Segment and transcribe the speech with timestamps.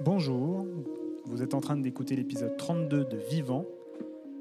[0.00, 0.66] Bonjour,
[1.26, 3.64] vous êtes en train d'écouter l'épisode 32 de Vivant,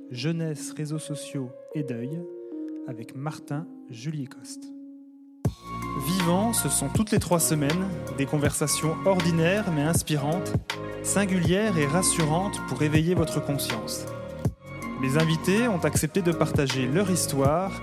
[0.10, 2.20] Jeunesse, réseaux sociaux et deuil,
[2.88, 4.64] avec Martin Julie Coste.
[6.08, 7.88] Vivant, ce sont toutes les trois semaines
[8.18, 10.54] des conversations ordinaires mais inspirantes,
[11.04, 14.08] singulières et rassurantes pour éveiller votre conscience.
[15.02, 17.80] Mes invités ont accepté de partager leur histoire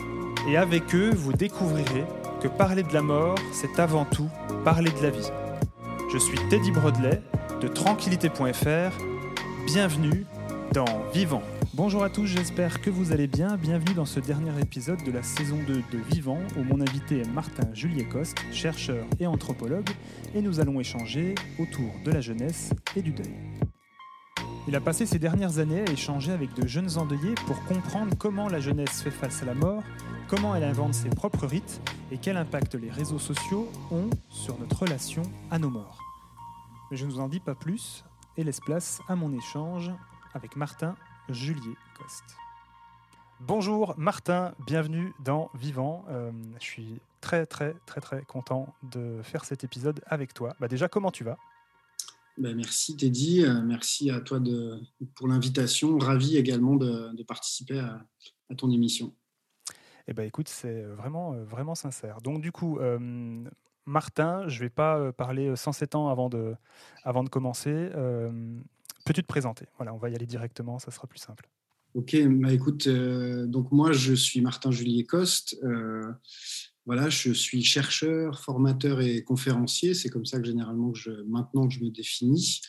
[0.49, 2.05] et avec eux, vous découvrirez
[2.43, 4.29] que parler de la mort, c'est avant tout
[4.65, 5.31] parler de la vie.
[6.13, 7.23] Je suis Teddy Brodelet
[7.61, 8.97] de tranquillité.fr.
[9.67, 10.25] Bienvenue
[10.73, 11.43] dans Vivant.
[11.75, 13.57] Bonjour à tous, j'espère que vous allez bien.
[13.57, 17.29] Bienvenue dans ce dernier épisode de la saison 2 de Vivant où mon invité est
[17.29, 19.91] Martin Juliet Coste, chercheur et anthropologue,
[20.35, 23.35] et nous allons échanger autour de la jeunesse et du deuil.
[24.67, 28.49] Il a passé ces dernières années à échanger avec de jeunes endeuillés pour comprendre comment
[28.49, 29.83] la jeunesse fait face à la mort,
[30.29, 34.81] comment elle invente ses propres rites et quel impact les réseaux sociaux ont sur notre
[34.81, 36.10] relation à nos morts.
[36.91, 38.05] Mais je ne vous en dis pas plus
[38.37, 39.93] et laisse place à mon échange
[40.35, 40.97] avec Martin
[41.29, 42.37] Juliet Coste.
[43.39, 46.05] Bonjour Martin, bienvenue dans Vivant.
[46.09, 50.57] Euh, je suis très très très très content de faire cet épisode avec toi.
[50.59, 51.39] Bah déjà, comment tu vas?
[52.37, 54.81] Ben merci Teddy, euh, merci à toi de,
[55.15, 55.97] pour l'invitation.
[55.97, 58.05] Ravi également de, de participer à,
[58.51, 59.15] à, ton émission.
[60.09, 62.21] Eh ben écoute, c'est vraiment vraiment sincère.
[62.21, 63.45] Donc du coup, euh,
[63.87, 66.55] Martin, je ne vais pas parler 107 ans avant de,
[67.05, 67.91] avant de commencer.
[69.05, 69.67] Peux-tu te présenter?
[69.77, 71.49] Voilà, on va y aller directement, ça sera plus simple.
[71.95, 75.57] Ok, bah écoute, euh, donc moi je suis Martin Juliet Coste.
[75.65, 76.13] Euh,
[76.87, 79.95] voilà, je suis chercheur, formateur et conférencier.
[79.95, 82.61] C'est comme ça que généralement je, maintenant que je me définis.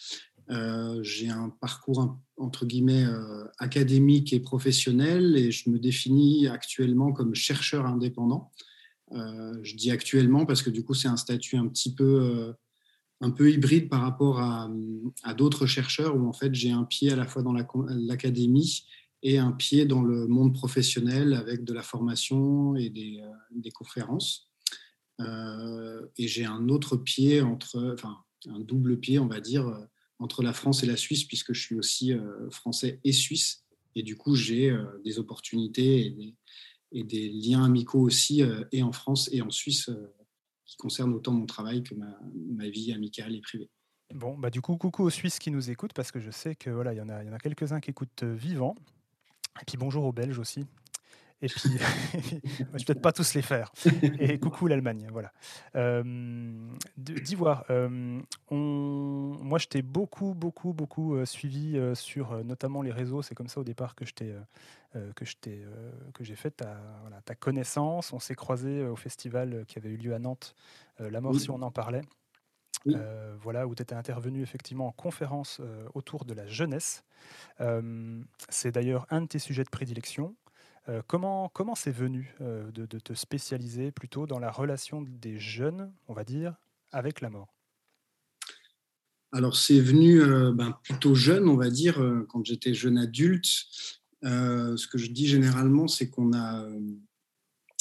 [0.49, 3.05] Euh, j'ai un parcours entre guillemets
[3.59, 8.51] académique et professionnel et je me définis actuellement comme chercheur indépendant.
[9.13, 12.53] Euh, je dis actuellement parce que du coup, c'est un statut un petit peu, euh,
[13.19, 14.69] un peu hybride par rapport à,
[15.37, 18.85] d'autres chercheurs où en fait, j'ai un pied à la fois dans l'académie
[19.23, 24.49] et un pied dans le monde professionnel avec de la formation et des, euh, conférences.
[25.19, 29.65] et j'ai un autre pied entre, enfin, un double pied, on va dire,
[30.17, 32.13] entre la France et la Suisse, puisque je suis aussi
[32.49, 33.63] français et suisse.
[33.93, 34.75] Et du coup, j'ai
[35.05, 36.35] des opportunités et des,
[36.91, 40.13] et des liens amicaux aussi, euh, et en France et en Suisse, euh,
[40.65, 43.69] qui concernent autant mon travail que ma, vie amicale et privée.
[44.13, 46.69] Bon, bah du coup, coucou aux Suisses qui nous écoutent, parce que je sais que
[46.69, 48.75] voilà, il y en a, y en a quelques-uns qui écoutent euh, vivant.
[49.61, 50.65] Et puis bonjour aux Belges aussi.
[51.41, 51.61] Et puis,
[52.13, 53.71] je vais peut-être pas tous les faire.
[54.19, 55.31] Et coucou l'Allemagne, voilà.
[55.75, 56.03] Euh,
[56.97, 58.21] D'Ivoire, euh,
[58.51, 63.21] moi je t'ai beaucoup, beaucoup, beaucoup euh, suivi sur notamment les réseaux.
[63.21, 64.35] C'est comme ça au départ que je t'ai
[65.15, 65.65] que je t'ai
[66.13, 68.13] que j'ai fait ta, voilà, ta connaissance.
[68.13, 70.55] On s'est croisés au festival qui avait eu lieu à Nantes,
[70.99, 72.03] La mort si on en parlait.
[73.41, 75.59] voilà, où tu étais intervenu effectivement en conférence
[75.95, 77.03] autour de la jeunesse.
[78.49, 80.35] c'est d'ailleurs un de tes sujets de prédilection.
[80.89, 85.91] Euh, comment comment c'est venu euh, de, te spécialiser plutôt dans la relation des jeunes,
[86.07, 86.55] on va dire,
[86.91, 87.53] avec la mort?
[89.31, 93.47] Alors c'est venu euh, ben, plutôt jeune, on va dire, quand j'étais jeune adulte.
[94.23, 96.67] ce que je dis généralement, c'est qu'on a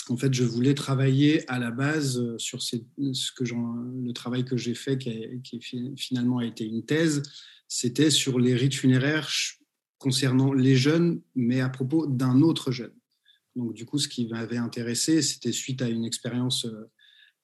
[0.09, 4.75] en fait, je voulais travailler à la base sur ce que le travail que j'ai
[4.75, 5.61] fait, qui, qui,
[5.97, 7.23] finalement a été une thèse,
[7.69, 9.29] c'était sur les rites funéraires
[10.01, 12.95] concernant les jeunes, mais à propos d'un autre jeune.
[13.55, 16.91] Donc, du coup, ce qui m'avait intéressé, c'était suite à une expérience euh,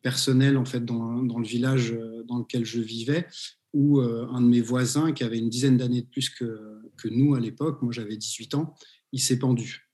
[0.02, 3.26] personnelle en fait dans, le village euh, dans lequel je vivais,
[3.74, 7.34] où euh, un de mes voisins, qui avait une dizaine d'années de plus que, nous
[7.34, 8.74] à l'époque, moi j'avais 18 ans,
[9.12, 9.88] il s'est pendu.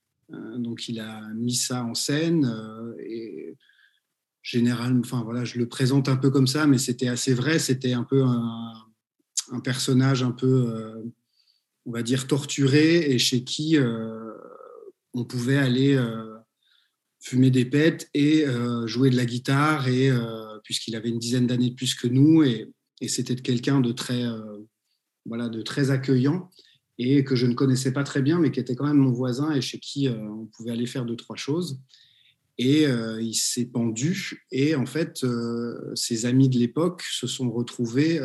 [0.57, 2.51] donc, il a mis ça en scène
[3.05, 3.55] et
[4.41, 7.59] généralement, enfin voilà, je le présente un peu comme ça, mais c'était assez vrai.
[7.59, 11.03] C'était un peu un personnage un peu
[11.85, 14.31] on va dire, torturé et chez qui euh,
[15.13, 16.37] on pouvait aller euh,
[17.19, 20.11] fumer des pètes et euh, jouer de la guitare, et
[20.63, 22.71] puisqu'il avait une dizaine d'années de plus que nous, et,
[23.05, 24.23] c'était quelqu'un de très,
[25.25, 26.49] voilà, de très accueillant
[26.97, 29.51] et que je ne connaissais pas très bien, mais qui était quand même mon voisin
[29.51, 31.81] et chez qui on pouvait aller faire deux, trois choses.
[32.57, 34.45] Et il s'est pendu.
[34.51, 35.25] Et en fait,
[35.95, 38.21] ses amis de l'époque se sont retrouvés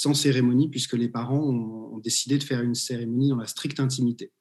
[0.00, 4.32] sans cérémonie, puisque les parents ont, décidé de faire une cérémonie dans la stricte intimité.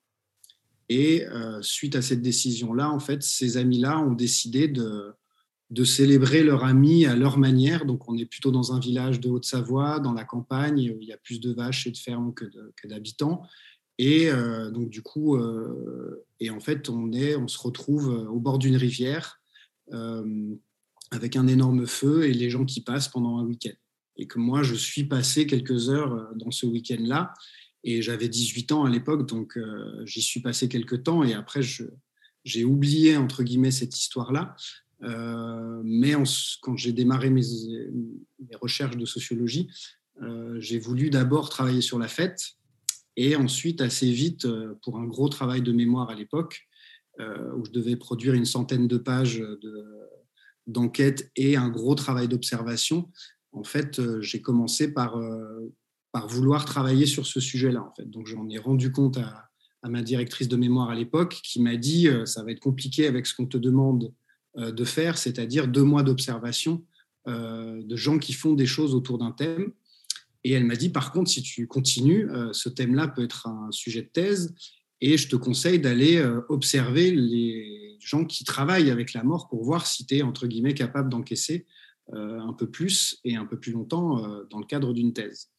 [0.88, 5.14] Et euh, suite à cette décision-là, en fait, ces amis-là ont décidé de,
[5.84, 7.86] célébrer leur ami à leur manière.
[7.86, 11.12] Donc, on est plutôt dans un village de Haute-Savoie, dans la campagne, où il y
[11.12, 13.42] a plus de vaches et de fermes que d'habitants.
[13.98, 18.40] Et euh, donc, du coup, euh, et en fait, on, est, on se retrouve au
[18.40, 19.42] bord d'une rivière
[21.12, 23.76] avec un énorme feu et les gens qui passent pendant un week-end.
[24.20, 27.34] Et que moi, je suis passé quelques heures dans ce week-end-là.
[27.84, 29.58] Et j'avais 18 ans à l'époque, donc
[30.04, 31.24] j'y suis passé quelques temps.
[31.24, 31.62] Et après,
[32.44, 34.56] j'ai oublié, entre guillemets, cette histoire-là.
[35.02, 36.14] mais
[36.62, 37.42] quand j'ai démarré mes,
[38.62, 39.70] recherches de sociologie,
[40.58, 42.60] j'ai voulu d'abord travailler sur la fête
[43.22, 44.48] et ensuite, assez vite,
[44.82, 46.70] pour un gros travail de mémoire à l'époque,
[47.20, 49.44] euh, où je devais produire une centaine de pages
[50.68, 53.12] d'enquête et un gros travail d'observation,
[53.52, 55.74] en fait, euh, j'ai commencé par, euh,
[56.12, 57.84] par vouloir travailler sur ce sujet-là.
[57.84, 58.10] En fait.
[58.10, 59.50] Donc, j'en ai rendu compte à,
[59.88, 63.34] ma directrice de mémoire à l'époque, qui m'a dit ça va être compliqué avec ce
[63.34, 64.12] qu'on te demande
[64.58, 66.84] de faire, c'est-à-dire deux mois d'observation
[67.26, 69.72] de gens qui font des choses autour d'un thème.
[70.44, 74.02] Et elle m'a dit, par contre, si tu continues, ce thème-là peut être un sujet
[74.02, 74.54] de thèse
[75.02, 79.64] et je te conseille d'aller euh, observer les gens qui travaillent avec la mort pour
[79.64, 81.79] voir si tu es, entre guillemets, capable d'encaisser euh,
[82.14, 85.50] un peu plus et un peu plus longtemps euh, dans le cadre d'une thèse.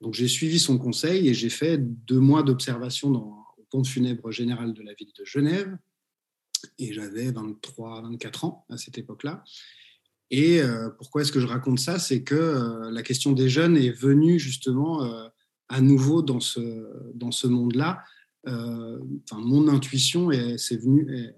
[0.00, 4.72] Donc j'ai suivi son conseil et j'ai fait deux mois d'observation au pont funèbre général
[4.72, 5.76] de la ville de Genève.
[6.78, 9.44] Et j'avais 23, 24 ans à cette époque-là.
[10.30, 10.60] Et
[10.98, 11.98] pourquoi est-ce que je raconte ça?
[11.98, 15.30] C'est que la question des jeunes est venue justement
[15.68, 18.02] à nouveau dans ce, dans ce monde-là
[18.46, 18.98] euh,
[19.32, 20.80] mon intuition s'est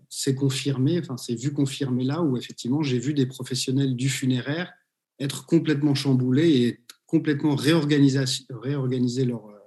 [0.08, 4.72] s'est confirmée, enfin, c'est vu confirmée là où effectivement j'ai vu des professionnels du funéraire
[5.18, 9.58] être complètement chamboulés et complètement réorganiser, réorganiser leur, euh,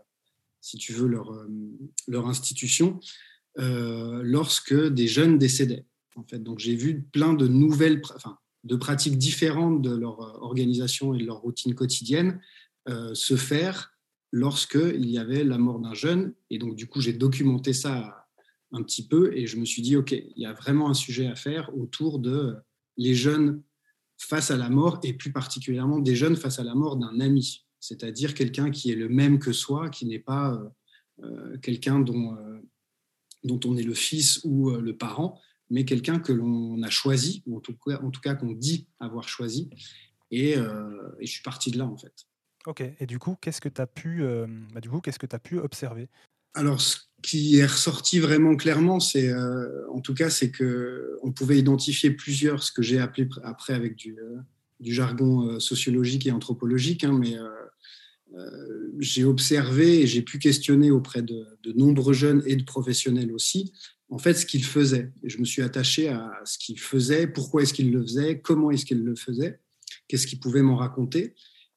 [0.62, 1.48] si tu veux, leur, euh,
[2.08, 3.00] leur institution
[3.56, 5.86] lorsque des jeunes décédaient.
[6.16, 11.14] En fait, donc j'ai vu plein de nouvelles, enfin, de pratiques différentes de leur organisation
[11.14, 12.42] et de leur routine quotidienne
[12.88, 13.93] se faire
[14.34, 16.34] lorsqu'il y avait la mort d'un jeune.
[16.50, 18.26] Et donc, du coup, j'ai documenté ça
[18.72, 21.28] un petit peu et je me suis dit, OK, il y a vraiment un sujet
[21.28, 22.56] à faire autour de
[22.98, 23.62] les jeunes
[24.18, 27.68] face à la mort et plus particulièrement des jeunes face à la mort d'un ami,
[27.80, 30.70] c'est-à-dire quelqu'un qui est le même que soi, qui n'est pas euh,
[31.24, 32.58] euh, quelqu'un dont, euh,
[33.44, 35.40] dont on est le fils ou le parent,
[35.70, 38.88] mais quelqu'un que l'on a choisi, ou en tout cas, en tout cas qu'on dit
[39.00, 39.70] avoir choisi.
[40.32, 42.26] Et, et je suis parti de là, en fait.
[42.66, 42.84] Ok.
[43.00, 46.08] Et du coup, qu'est-ce que tu as pu, euh, bah, du que as pu observer?
[46.54, 51.32] Alors, ce qui est ressorti vraiment clairement, c'est, euh, en tout cas, c'est que on
[51.32, 54.40] pouvait identifier plusieurs, ce que j'ai appelé après avec du, euh,
[54.82, 57.38] jargon sociologique et anthropologique, hein, mais
[59.00, 63.72] j'ai observé et j'ai pu questionner auprès de, nombreux jeunes et de professionnels aussi,
[64.10, 65.14] en fait, ce qu'ils faisaient.
[65.24, 68.86] Je me suis attaché à ce qu'ils faisaient, pourquoi est-ce qu'ils le faisaient, comment est-ce
[68.86, 69.62] qu'ils le faisaient,
[70.10, 71.34] qu'est-ce qu'ils pouvaient m'en raconter.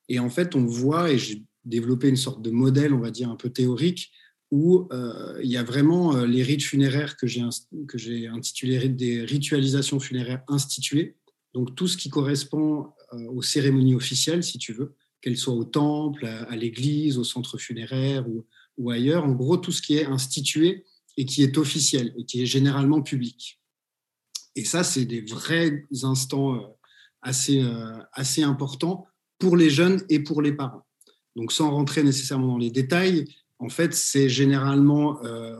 [0.08, 3.28] Et en fait, on voit, et j'ai développé une sorte de modèle, on va dire,
[3.28, 4.12] un peu théorique,
[4.50, 7.42] où euh, il y a vraiment euh, les rites funéraires que j'ai,
[8.28, 11.16] intitulé des ritualisations funéraires instituées.
[11.52, 15.64] Donc tout ce qui correspond euh, aux cérémonies officielles, si tu veux, qu'elles soient au
[15.64, 18.46] temple, à, l'église, au centre funéraire ou,
[18.78, 19.24] ou, ailleurs.
[19.24, 20.84] En gros, tout ce qui est institué
[21.16, 23.60] et qui est officiel et qui est généralement public.
[24.54, 26.76] Et ça, c'est des vrais instants
[27.22, 27.62] assez,
[28.12, 29.06] assez importants
[29.38, 30.86] pour les jeunes et pour les parents.
[31.36, 33.26] Donc sans rentrer nécessairement dans les détails,
[33.58, 35.56] en fait, c'est généralement, euh,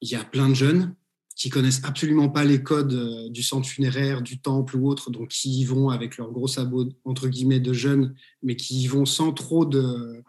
[0.00, 0.94] il y a plein de jeunes
[1.36, 5.28] qui connaissent absolument pas les codes euh, du centre funéraire, du temple ou autre, donc
[5.28, 9.06] qui y vont avec leurs gros sabots entre guillemets de jeunes, mais qui y vont
[9.06, 10.22] sans trop de,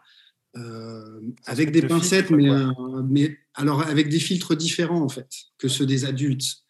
[0.56, 2.48] euh, avec des pincettes, mais,
[3.08, 5.28] mais alors avec des filtres différents en fait
[5.58, 6.64] que ceux des adultes.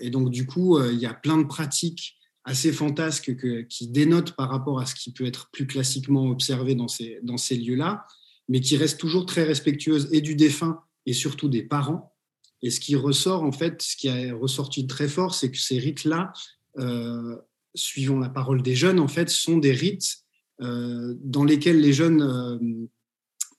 [0.00, 3.36] et donc du coup, il y a plein de pratiques assez fantasque
[3.68, 8.06] qui dénote par rapport à ce qui peut être plus classiquement observé dans ces, lieux-là,
[8.48, 12.14] mais qui reste toujours très respectueuse et du défunt et surtout des parents.
[12.62, 15.78] Et ce qui ressort, en fait, ce qui a ressorti très fort, c'est que ces
[15.78, 16.32] rites-là,
[16.78, 17.36] euh,
[17.74, 20.18] suivant la parole des jeunes, en fait, sont des rites
[20.62, 22.58] euh, dans lesquels les jeunes euh,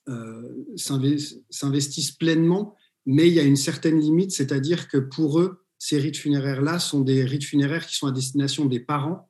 [0.09, 2.75] euh s'investissent pleinement,
[3.05, 7.01] mais il y a une certaine limite, c'est-à-dire que pour eux, ces rites funéraires-là sont
[7.01, 9.29] des rites funéraires qui sont à destination des parents,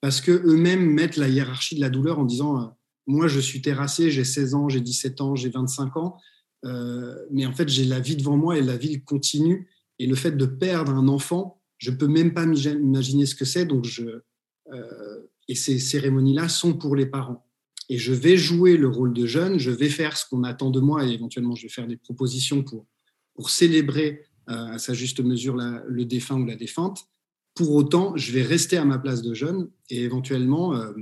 [0.00, 2.66] parce qu'eux-mêmes mettent la hiérarchie de la douleur en disant, euh,
[3.06, 6.16] moi je suis terrassé, j'ai 16 ans, j'ai 17 ans, j'ai 25 ans,
[6.64, 9.68] euh, mais en fait j'ai la vie devant moi et la vie continue.
[9.98, 13.44] Et le fait de perdre un enfant, je ne peux même pas m'imaginer ce que
[13.44, 13.66] c'est.
[13.66, 17.46] Donc euh, et ces cérémonies-là sont pour les parents.
[17.88, 20.80] Et je vais jouer le rôle de jeune, je vais faire ce qu'on attend de
[20.80, 22.86] moi et éventuellement je vais faire des propositions pour,
[23.34, 27.06] pour célébrer à sa juste mesure le défunt ou la défunte.
[27.54, 30.92] Pour autant, je vais rester à ma place de jeune et éventuellement, euh,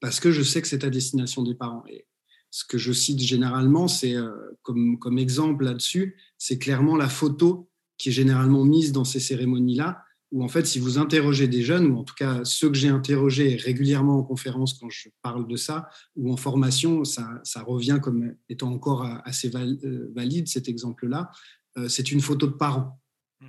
[0.00, 1.84] parce que je sais que c'est à destination des parents.
[1.88, 2.06] Et
[2.50, 4.30] ce que je cite généralement, c'est euh,
[4.62, 10.02] comme, exemple là-dessus, c'est clairement la photo qui est généralement mise dans ces cérémonies-là,
[10.32, 12.88] où en fait, si vous interrogez des jeunes, ou en tout cas ceux que j'ai
[12.88, 18.34] interrogés régulièrement en conférence quand je parle de ça, ou en formation, ça, revient comme
[18.48, 21.30] étant encore assez euh, valide cet exemple-là,
[21.88, 23.00] c'est une photo de parents.
[23.40, 23.46] Mmh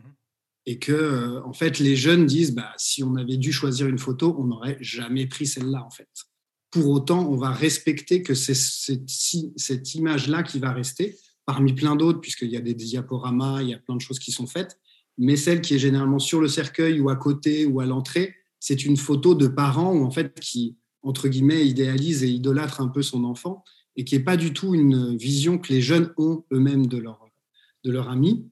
[0.66, 4.00] Et que, euh, en fait, les jeunes disent, bah, si on avait dû choisir une
[4.00, 6.10] photo, on n'aurait jamais pris celle-là, en fait.
[6.70, 9.10] Pour autant, on va respecter que c'est cette,
[9.58, 13.74] cette image-là qui va rester, parmi plein d'autres, puisqu'il y a des diaporamas, il y
[13.74, 14.80] a plein de choses qui sont faites
[15.18, 18.86] mais celle qui est généralement sur le cercueil ou à côté ou à l'entrée, c'est
[18.86, 23.02] une photo de parents ou en fait qui, entre guillemets, idéalise et idolâtre un peu
[23.02, 23.64] son enfant
[23.96, 27.20] et qui n'est pas du tout une vision que les jeunes ont eux-mêmes de leur,
[27.84, 28.50] de leur ami.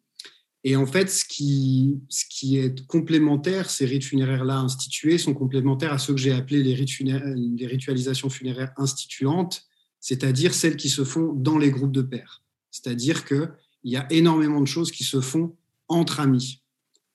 [0.64, 5.94] Et en fait, ce qui, ce qui est complémentaire, ces rites funéraires-là institués sont complémentaires
[5.94, 9.64] à ceux que j'ai appelés les, rites les ritualisations funéraires instituantes,
[10.02, 12.44] c'est-à-dire celles qui se font dans les groupes de pères.
[12.72, 13.50] C'est-à-dire qu'il
[13.86, 15.56] y a énormément de choses qui se font
[15.88, 16.62] entre amis.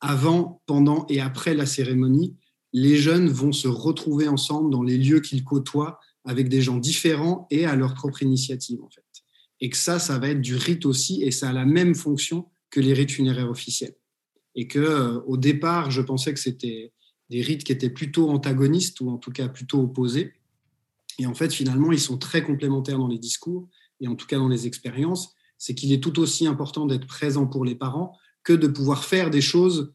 [0.00, 2.36] Avant, pendant et après la cérémonie,
[2.72, 7.46] les jeunes vont se retrouver ensemble dans les lieux qu'ils côtoient avec des gens différents
[7.50, 9.03] et à leur propre initiative en fait.
[9.64, 12.50] Et que ça, ça va être du rite aussi et ça a la même fonction
[12.68, 13.94] que les rites funéraires officiels.
[14.54, 16.92] Et que euh, au départ, je pensais que c'était
[17.30, 20.34] des rites qui étaient plutôt antagonistes ou en tout cas plutôt opposés.
[21.18, 23.66] Et en fait, finalement, ils sont très complémentaires dans les discours
[24.00, 25.34] et en tout cas dans les expériences.
[25.56, 29.30] C'est qu'il est tout aussi important d'être présent pour les parents, que de pouvoir faire
[29.30, 29.94] des choses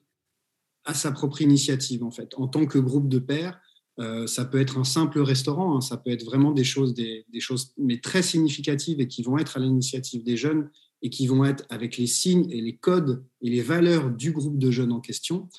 [0.83, 2.33] à sa propre initiative, en fait.
[2.37, 3.61] En tant que groupe de pairs,
[3.99, 7.25] euh, ça peut être un simple restaurant, hein, ça peut être vraiment des choses, des,
[7.39, 10.69] choses, mais très significatives et qui vont être à l'initiative des jeunes
[11.01, 14.57] et qui vont être avec les signes et les codes et les valeurs du groupe
[14.57, 15.49] de jeunes en question.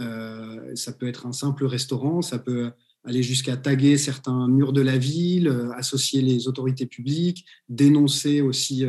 [0.00, 2.70] Euh, ça peut être un simple restaurant, ça peut
[3.04, 8.84] aller jusqu'à taguer certains murs de la ville, euh, associer les autorités publiques, dénoncer aussi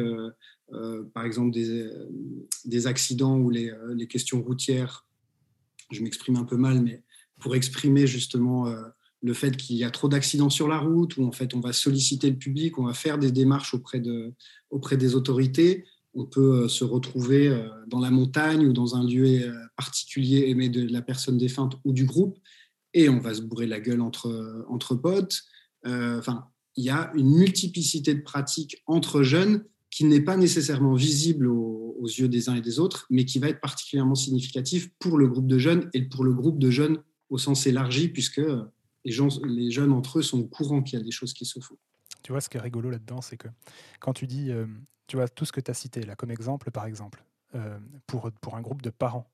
[1.14, 5.06] par exemple des, accidents ou les, questions routières.
[5.92, 7.04] Je m'exprime un peu mal, mais
[7.44, 8.82] pour exprimer justement euh,
[9.22, 11.74] le fait qu'il y a trop d'accidents sur la route, où en fait on va
[11.74, 14.34] solliciter le public, on va faire des démarches auprès, de,
[14.70, 15.86] auprès des autorités.
[16.16, 17.50] On peut se retrouver
[17.88, 22.06] dans la montagne ou dans un lieu particulier aimé de la personne défunte ou du
[22.06, 22.38] groupe,
[22.94, 25.42] et on va se bourrer la gueule entre, entre potes.
[25.86, 26.46] Enfin,
[26.76, 32.08] il y a une multiplicité de pratiques entre jeunes qui n'est pas nécessairement visible aux,
[32.08, 35.48] yeux des uns et des autres, mais qui va être particulièrement significatif pour le groupe
[35.48, 36.98] de jeunes et pour le groupe de jeunes
[37.30, 38.42] au sens élargi, puisque
[39.06, 41.46] les, gens, les jeunes entre eux sont au courant qu'il y a des choses qui
[41.46, 41.78] se font.
[42.22, 43.48] Tu vois, ce qui est rigolo là-dedans, c'est que
[44.00, 44.66] quand tu dis, euh,
[45.08, 47.24] tu vois, tout ce que tu as cité là, comme exemple, par exemple,
[47.56, 47.78] euh,
[48.08, 49.30] pour, pour un groupe de parents,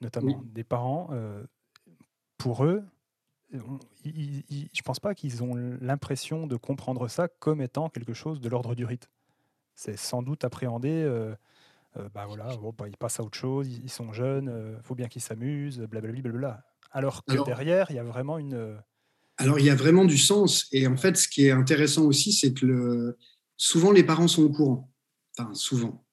[0.00, 1.44] notamment des parents, euh,
[2.38, 2.82] pour eux,
[3.52, 8.48] je ne pense pas qu'ils ont l'impression de comprendre ça comme étant quelque chose de
[8.48, 9.10] l'ordre du rite
[9.80, 10.90] c'est sans doute appréhendé.
[10.90, 11.34] Euh,
[12.14, 14.94] bah voilà, bon, bah, ils passent à autre chose, ils, sont jeunes, il euh, faut
[14.94, 16.30] bien qu'ils s'amusent, blablabla.
[16.30, 18.76] Bla Alors que derrière, il y a vraiment une.
[19.36, 20.66] Alors, il y a vraiment du sens.
[20.72, 23.18] Et en fait, ce qui est intéressant aussi, c'est que le...
[23.56, 24.92] souvent, les parents sont au courant.
[25.36, 26.04] Enfin, souvent.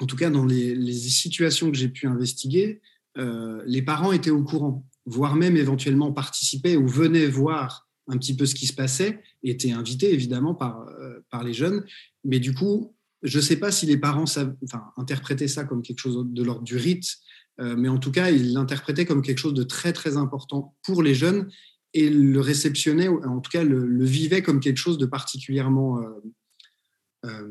[0.00, 2.82] En tout cas, dans les, les situations que j'ai pu investiguer,
[3.16, 8.44] les parents étaient au courant, voire même éventuellement participaient ou venaient voir un petit peu
[8.44, 10.86] ce qui se passait, étaient invités évidemment par,
[11.30, 11.82] par les jeunes.
[12.24, 15.98] Mais du coup, je ne sais pas si les parents enfin, interprétaient ça comme quelque
[15.98, 17.16] chose de l'ordre du rite, euh,
[17.58, 21.14] mais en tout cas, ils l'interprétaient comme quelque chose de très, très important pour les
[21.14, 21.48] jeunes
[21.94, 25.98] et le réceptionnaient, en tout cas, le, vivaient comme quelque chose de particulièrement.
[26.00, 26.10] Euh,
[27.24, 27.48] euh,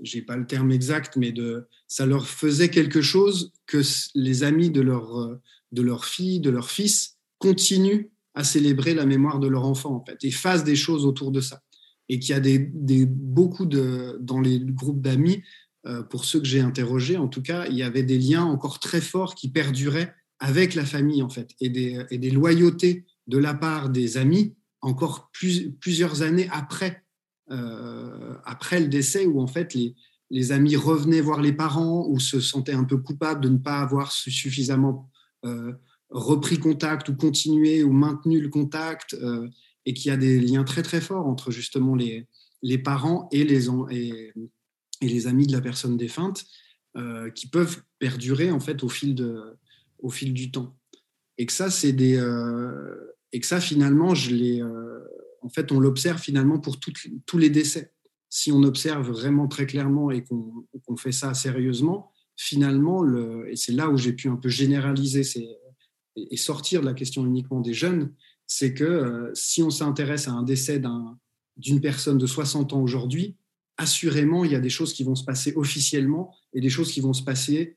[0.00, 3.82] je n'ai pas le terme exact, mais de, ça leur faisait quelque chose que
[4.14, 5.38] les amis de leur,
[5.72, 10.04] de leur fille, de leur fils, continuent à célébrer la mémoire de leur enfant, en
[10.04, 11.62] fait, et fassent des choses autour de ça
[12.08, 12.58] et qu'il y a des,
[13.06, 15.40] beaucoup de, dans les groupes d'amis, euh,
[16.10, 19.00] pour ceux que j'ai interrogés, en tout cas, il y avait des liens encore très
[19.00, 24.16] forts qui perduraient avec la famille, en fait, et des, loyautés de la part des
[24.16, 27.04] amis encore plus, plusieurs années après,
[27.52, 29.94] euh, après le décès, où en fait les,
[30.30, 33.78] les, amis revenaient voir les parents ou se sentaient un peu coupables de ne pas
[33.78, 35.08] avoir suffisamment
[35.44, 35.72] euh,
[36.10, 39.16] repris contact ou continué ou maintenu le contact
[39.86, 42.26] et qu'il y a des liens très très forts entre justement les,
[42.62, 44.32] les parents et les, et,
[45.02, 46.46] et les amis de la personne défunte
[46.96, 49.58] euh, qui peuvent perdurer en fait au fil, de,
[49.98, 50.76] au fil du temps.
[51.38, 55.00] Et que ça, c'est des, euh, et que ça finalement, je les, euh,
[55.40, 57.92] en fait, on l'observe finalement pour tous les décès.
[58.30, 63.72] Si on observe vraiment très clairement et qu'on fait ça sérieusement, finalement, le, et c'est
[63.72, 65.22] là où j'ai pu un peu généraliser
[66.16, 68.14] et sortir de la question uniquement des jeunes,
[68.46, 70.80] c'est que si on s'intéresse à un décès
[71.56, 73.36] d'une personne de 60 ans aujourd'hui,
[73.76, 77.00] assurément, il y a des choses qui vont se passer officiellement et des choses qui
[77.00, 77.76] vont se passer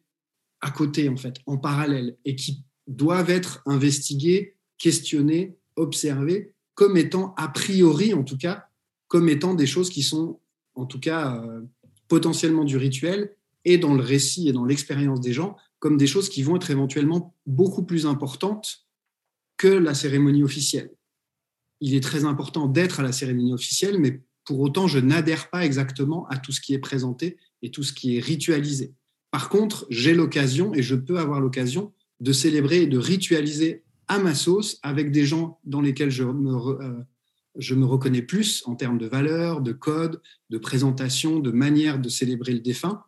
[0.62, 7.34] à côté, en fait, en parallèle, et qui doivent être investigués, questionnés, observés, comme étant,
[7.38, 8.68] a priori en tout cas,
[9.08, 10.40] comme étant des choses qui sont
[10.76, 11.62] en tout cas euh,
[12.08, 16.30] potentiellement du rituel et dans le récit et dans l'expérience des gens, comme des choses
[16.30, 18.86] qui vont être éventuellement beaucoup plus importantes
[19.58, 20.92] que la cérémonie officielle.
[21.80, 25.66] Il est très important d'être à la cérémonie officielle, mais pour autant, je n'adhère pas
[25.66, 28.94] exactement à tout ce qui est présenté et tout ce qui est ritualisé.
[29.32, 34.20] Par contre, j'ai l'occasion et je peux avoir l'occasion de célébrer et de ritualiser à
[34.20, 37.02] ma sauce avec des gens dans lesquels je me, euh,
[37.58, 42.08] je me reconnais plus en termes de valeurs, de codes, de présentation, de manière de
[42.08, 43.04] célébrer le défunt.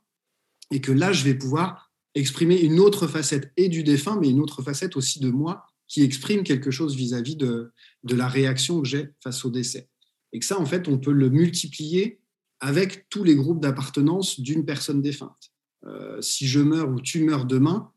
[0.71, 4.41] Et que là, je vais pouvoir exprimer une autre facette et du défunt, mais une
[4.41, 7.71] autre facette aussi de moi qui exprime quelque chose vis-à-vis de,
[8.03, 9.87] de la réaction que j'ai face au décès.
[10.33, 12.19] Et que ça, en fait, on peut le multiplier
[12.59, 15.51] avec tous les groupes d'appartenance d'une personne défunte.
[15.85, 17.91] Euh, si je meurs ou tu meurs demain,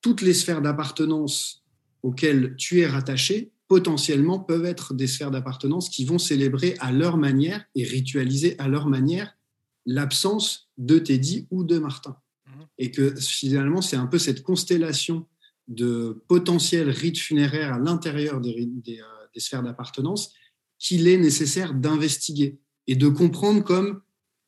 [0.00, 1.64] toutes les sphères d'appartenance
[2.02, 7.18] auxquelles tu es rattaché potentiellement peuvent être des sphères d'appartenance qui vont célébrer à leur
[7.18, 9.36] manière et ritualiser à leur manière
[9.84, 12.16] l'absence de Teddy ou de Martin.
[12.46, 12.66] Mhm.
[12.78, 15.26] Et que finalement, c'est un peu cette constellation
[15.66, 20.32] de potentiels rites funéraires à l'intérieur des, des, euh, des sphères d'appartenance
[20.78, 24.00] qu'il est nécessaire d'investiguer et de comprendre comme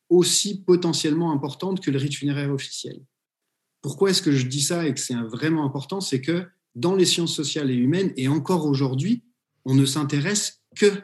[0.09, 3.01] aussi potentiellement importante que le rite funéraire officiel.
[3.83, 6.01] Pourquoi est-ce que je dis ça et que c'est vraiment important?
[6.01, 9.23] C'est que dans les sciences sociales et humaines, et encore aujourd'hui,
[9.65, 11.03] on ne s'intéresse que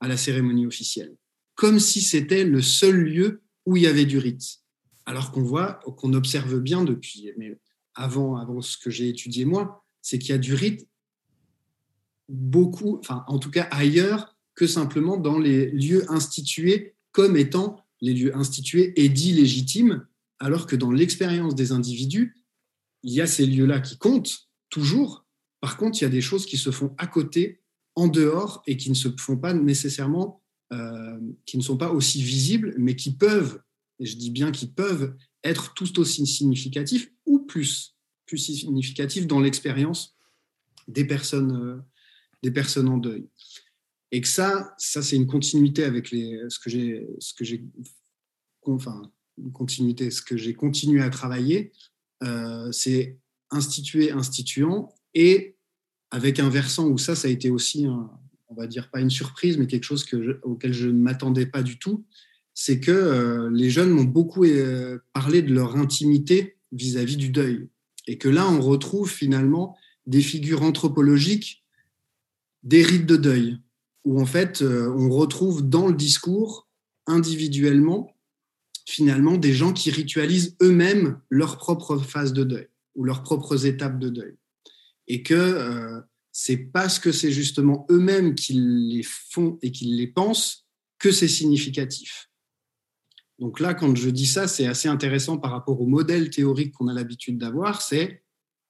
[0.00, 1.16] à la cérémonie officielle,
[1.54, 4.60] comme si c'était le seul lieu où il y avait du rite.
[5.06, 7.58] Alors qu'on voit, qu'on observe bien depuis, mais
[7.94, 10.88] avant, avant ce que j'ai étudié moi, c'est qu'il y a du rite
[12.28, 18.12] beaucoup, enfin en tout cas ailleurs que simplement dans les lieux institués comme étant les
[18.12, 20.06] lieux institués et dits légitimes,
[20.38, 22.36] alors que dans l'expérience des individus,
[23.02, 25.26] il y a ces lieux-là qui comptent, toujours.
[25.60, 27.62] Par contre, il y a des choses qui se font à côté,
[27.94, 30.42] en dehors, et qui ne se font pas nécessairement,
[30.72, 33.62] euh, qui ne sont pas aussi visibles, mais qui peuvent,
[34.00, 37.94] et je dis bien qui peuvent, être tout aussi significatifs ou plus,
[38.34, 40.16] significatifs dans l'expérience
[40.88, 41.76] des personnes, euh,
[42.42, 43.28] des personnes en deuil.
[44.12, 47.64] Et que ça, ça c'est une continuité avec ce que j'ai, ce que j'ai,
[48.62, 51.72] enfin, une continuité, ce que j'ai continué à travailler,
[52.22, 53.18] euh, c'est
[53.50, 55.56] institué, instituant, et
[56.10, 57.86] avec un versant où ça, ça a été aussi,
[58.48, 61.62] on va dire pas une surprise, mais quelque chose que auquel je ne m'attendais pas
[61.62, 62.04] du tout,
[62.54, 67.68] c'est que euh, les jeunes m'ont beaucoup euh, parlé de leur intimité vis-à-vis du deuil.
[68.06, 71.64] Et que là, on retrouve finalement des figures anthropologiques
[72.62, 73.58] des rites de deuil,
[74.04, 76.68] où en fait, euh, on retrouve dans le discours
[77.06, 78.14] individuellement,
[78.86, 83.98] finalement, des gens qui ritualisent eux-mêmes leur propre phase de deuil ou leurs propres étapes
[83.98, 84.36] de deuil.
[85.08, 86.00] Et que euh,
[86.32, 90.66] c'est parce que c'est justement eux-mêmes qui les font et qui les pensent
[90.98, 92.30] que c'est significatif.
[93.38, 96.88] Donc là, quand je dis ça, c'est assez intéressant par rapport au modèle théorique qu'on
[96.88, 97.82] a l'habitude d'avoir.
[97.82, 98.22] C'est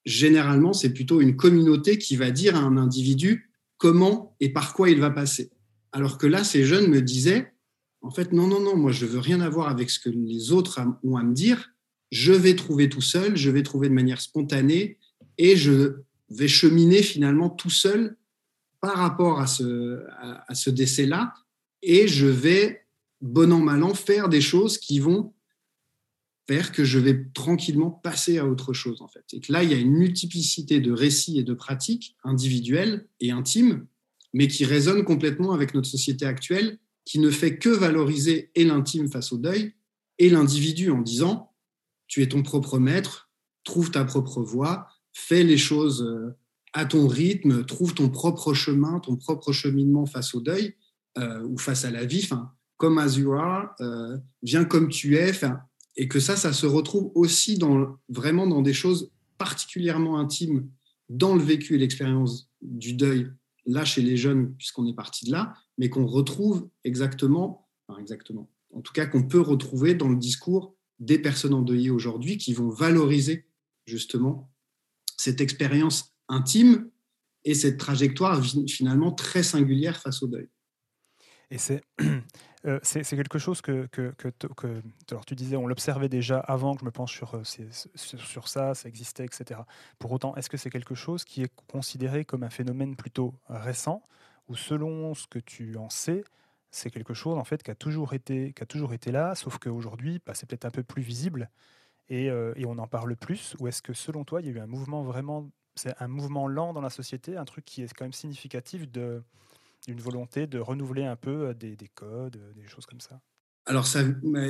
[0.05, 4.91] généralement, c'est plutôt une communauté qui va dire à un individu comment et par quoi
[4.91, 5.51] il va passer.
[5.93, 7.53] Alors que là, ces jeunes me disaient,
[8.01, 10.81] en fait, non, non, non, moi, je veux rien avoir avec ce que les autres
[11.03, 11.71] ont à me dire
[12.15, 14.99] je vais trouver tout seul, je vais trouver de manière spontanée
[15.37, 15.97] et je
[16.31, 18.17] vais cheminer finalement tout seul
[18.81, 20.01] par rapport à ce,
[20.47, 21.35] à, ce décès-là
[21.83, 22.87] et je vais,
[23.21, 25.34] bon an, mal an, faire des choses qui vont
[26.47, 29.25] que je vais tranquillement passer à autre chose en fait.
[29.33, 33.31] Et que là, il y a une multiplicité de récits et de pratiques individuelles et
[33.31, 33.87] intimes,
[34.33, 39.11] mais qui résonnent complètement avec notre société actuelle, qui ne fait que valoriser et l'intime
[39.11, 39.75] face au deuil
[40.19, 41.53] et l'individu en disant
[42.07, 43.31] tu es ton propre maître,
[43.65, 46.37] trouve ta propre voie, fais les choses euh,
[46.73, 50.75] à ton rythme, trouve ton propre chemin, ton propre cheminement face au deuil
[51.19, 52.29] euh, ou face à la vie,
[52.77, 53.75] comme as you are,
[54.43, 55.33] viens comme tu es,
[55.97, 57.59] et que ça, ça se retrouve aussi
[58.09, 60.69] vraiment dans des choses particulièrement intimes
[61.09, 63.31] dans le vécu et l'expérience du deuil,
[63.67, 68.51] là chez les jeunes, puisqu'on est parti de là, mais qu'on retrouve exactement, enfin exactement,
[68.73, 72.69] en tout cas qu'on peut retrouver dans le discours des personnes endeuillées aujourd'hui qui vont
[72.69, 73.47] valoriser
[73.87, 74.51] justement
[75.17, 76.91] cette expérience intime
[77.45, 80.49] et cette trajectoire finalement très singulière face au deuil.
[81.51, 81.83] Et c'est
[82.67, 83.89] euh, c'est quelque chose que,
[85.11, 88.89] alors tu disais, on l'observait déjà avant que je me penche sur, euh, ça, ça
[88.89, 89.61] existait, etc.
[89.99, 94.03] Pour autant, est-ce que c'est quelque chose qui est considéré comme un phénomène plutôt récent,
[94.49, 96.25] ou selon ce que tu en sais,
[96.71, 99.59] c'est quelque chose en fait qui a toujours été, qui a toujours été là, sauf
[99.59, 101.51] qu'aujourd'hui, bah, c'est peut-être un peu plus visible
[102.09, 103.57] et, euh, et, on en parle plus.
[103.61, 106.47] Ou est-ce que selon toi, il y a eu un mouvement vraiment c'est un mouvement
[106.47, 109.23] lent dans la société, un truc qui est quand même significatif de,
[109.87, 113.21] d'une volonté de renouveler un peu euh, des, des codes, euh, des choses comme ça?
[113.67, 113.87] Alors,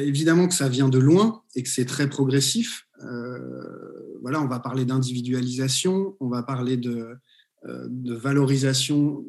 [0.00, 2.88] évidemment que ça vient de loin et que c'est très progressif.
[3.00, 7.16] Euh, voilà, on va parler d'individualisation, on va parler de,
[7.62, 9.24] valorisation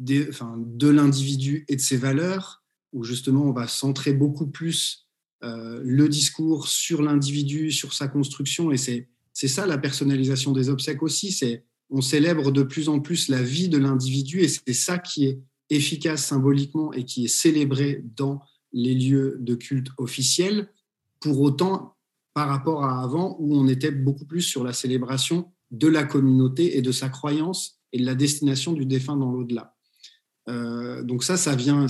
[0.00, 5.08] de l'individu et de ses valeurs, où justement on va centrer beaucoup plus
[5.42, 8.72] le discours sur l'individu, sur sa construction.
[8.72, 9.08] Et c'est
[9.48, 13.68] ça la personnalisation des obsèques aussi, c'est on célèbre de plus en plus la vie
[13.68, 18.94] de l'individu et c'est ça qui est efficace symboliquement et qui est célébré dans les
[18.94, 20.72] lieux de culte officiels.
[21.20, 21.94] Pour autant,
[22.34, 26.76] par rapport à avant, où on était beaucoup plus sur la célébration de la communauté
[26.76, 29.76] et de sa croyance et de la destination du défunt dans l'au-delà.
[30.48, 31.86] Euh, donc ça, ça vient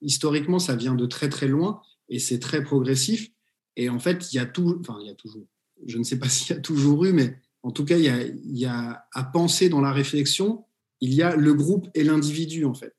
[0.00, 3.28] historiquement, ça vient de très très loin et c'est très progressif.
[3.74, 5.48] Et en fait, il y a tout, enfin il y a toujours,
[5.84, 8.64] je ne sais pas s'il y a toujours eu, mais en tout cas, il y,
[8.64, 10.64] a, à penser dans la réflexion,
[11.02, 12.94] il y a le groupe et l'individu, en fait.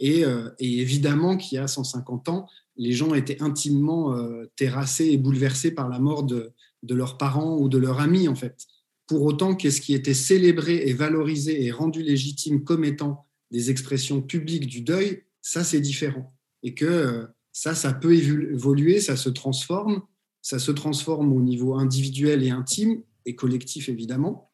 [0.00, 5.18] Et, euh, évidemment qu'il y a 150 ans, les gens étaient intimement euh, terrassés et
[5.18, 6.54] bouleversés par la mort de,
[6.88, 8.64] leurs parents ou de leurs amis, en fait.
[9.06, 14.22] Pour autant, qu'est-ce qui était célébré et valorisé et rendu légitime comme étant des expressions
[14.22, 16.34] publiques du deuil, ça, c'est différent.
[16.62, 20.00] Et que euh, ça, ça peut évoluer, ça se transforme,
[20.40, 24.50] ça se transforme au niveau individuel et intime, et collectif évidemment.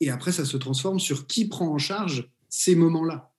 [0.00, 3.32] Et après, ça se transforme sur qui prend en charge ces moments-là.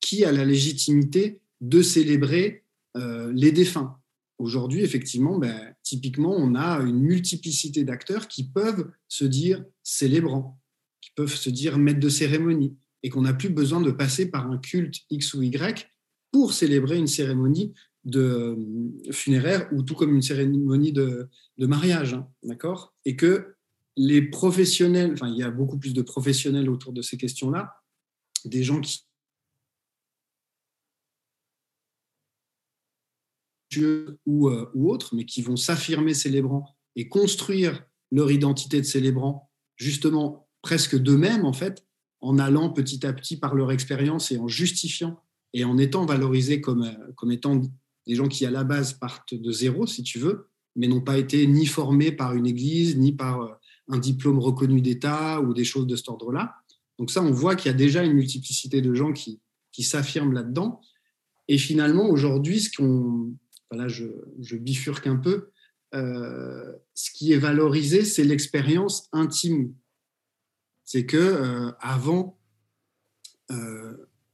[0.00, 2.64] Qui a la légitimité de célébrer
[2.96, 3.98] euh, les défunts?
[4.38, 10.60] Aujourd'hui, effectivement, ben, typiquement, on a une multiplicité d'acteurs qui peuvent se dire célébrants,
[11.00, 14.50] qui peuvent se dire maîtres de cérémonie, et qu'on n'a plus besoin de passer par
[14.50, 15.88] un culte X ou Y
[16.32, 17.72] pour célébrer une cérémonie
[18.06, 22.94] de euh, funéraire ou tout comme une cérémonie de, mariage, hein, d'accord?
[23.04, 23.54] Et que
[23.96, 27.74] les professionnels, enfin, il y a beaucoup plus de professionnels autour de ces questions-là,
[28.44, 29.02] des gens qui
[34.24, 39.50] ou, euh, ou autres, mais qui vont s'affirmer célébrants et construire leur identité de célébrant,
[39.76, 41.84] justement presque d'eux-mêmes, en fait,
[42.20, 45.20] en allant petit à petit par leur expérience et en justifiant
[45.52, 47.60] et en étant valorisés comme, euh, comme étant
[48.06, 51.18] des gens qui, à la base, partent de zéro, si tu veux, mais n'ont pas
[51.18, 53.52] été ni formés par une église, ni par euh,
[53.88, 56.54] un diplôme reconnu d'État ou des choses de cet ordre-là.
[56.98, 59.40] Donc ça, on voit qu'il y a déjà une multiplicité de gens qui,
[59.72, 60.80] qui s'affirment là-dedans.
[61.48, 63.34] Et finalement, aujourd'hui, ce qu'on...
[63.70, 64.06] Voilà, je,
[64.38, 65.50] je, bifurque un peu.
[65.94, 69.74] Euh, ce qui est valorisé, c'est l'expérience intime.
[70.84, 72.38] C'est que euh, avant,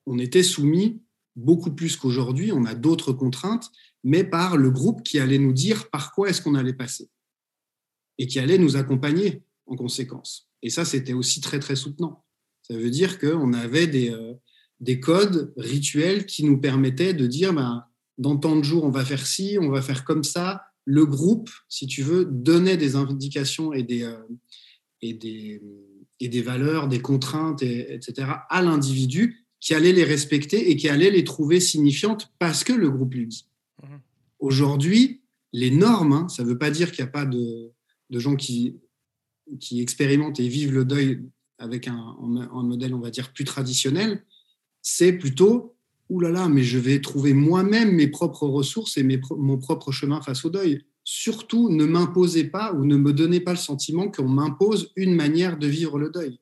[0.07, 1.03] on était soumis
[1.37, 3.71] beaucoup plus qu'aujourd'hui, on a d'autres contraintes,
[4.05, 7.09] mais par le groupe qui allait nous dire par quoi est-ce qu'on allait passer
[8.19, 10.51] et qui allait nous accompagner en conséquence.
[10.63, 12.25] Et ça, c'était aussi très, très soutenant.
[12.63, 14.35] Ça veut dire qu'on avait des, euh,
[14.81, 17.85] des codes rituels qui nous permettaient de dire, ben,
[18.19, 20.63] dans tant de jours, on va faire ci, on va faire comme ça.
[20.85, 24.19] Le groupe, si tu veux, donnait des indications et des, euh,
[25.01, 25.63] et des,
[26.21, 31.11] et des valeurs, des contraintes, etc., à l'individu qui allait les respecter et qui allait
[31.11, 33.47] les trouver signifiantes parce que le groupe lui dit.
[33.83, 34.01] Mhm.
[34.41, 35.23] Aujourd'hui,
[35.53, 37.73] les normes, hein, ça ne veut pas dire qu'il n'y a pas de,
[38.11, 38.77] gens qui,
[39.61, 41.23] qui expérimentent et vivent le deuil
[41.59, 44.25] avec un, un modèle, on va dire, plus traditionnel.
[44.83, 45.77] C'est plutôt,
[46.09, 49.93] oulala, là là, mais je vais trouver moi-même mes propres ressources et mes, mon propre
[49.93, 50.85] chemin face au deuil.
[51.05, 55.57] Surtout, ne m'imposez pas ou ne me donnez pas le sentiment qu'on m'impose une manière
[55.57, 56.41] de vivre le deuil.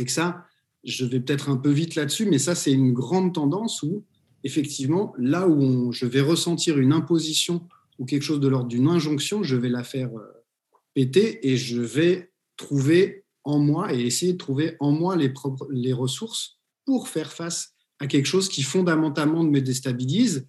[0.00, 0.44] Et que ça,
[0.84, 4.04] je vais peut-être un peu vite là-dessus, mais ça, c'est une grande tendance où,
[4.42, 7.66] effectivement, là où je vais ressentir une imposition
[7.98, 10.44] ou quelque chose de l'ordre d'une injonction, je vais la faire euh,
[10.92, 15.32] péter et je vais trouver en moi et essayer de trouver en moi les,
[15.70, 20.48] les ressources pour faire face à quelque chose qui fondamentalement me déstabilise.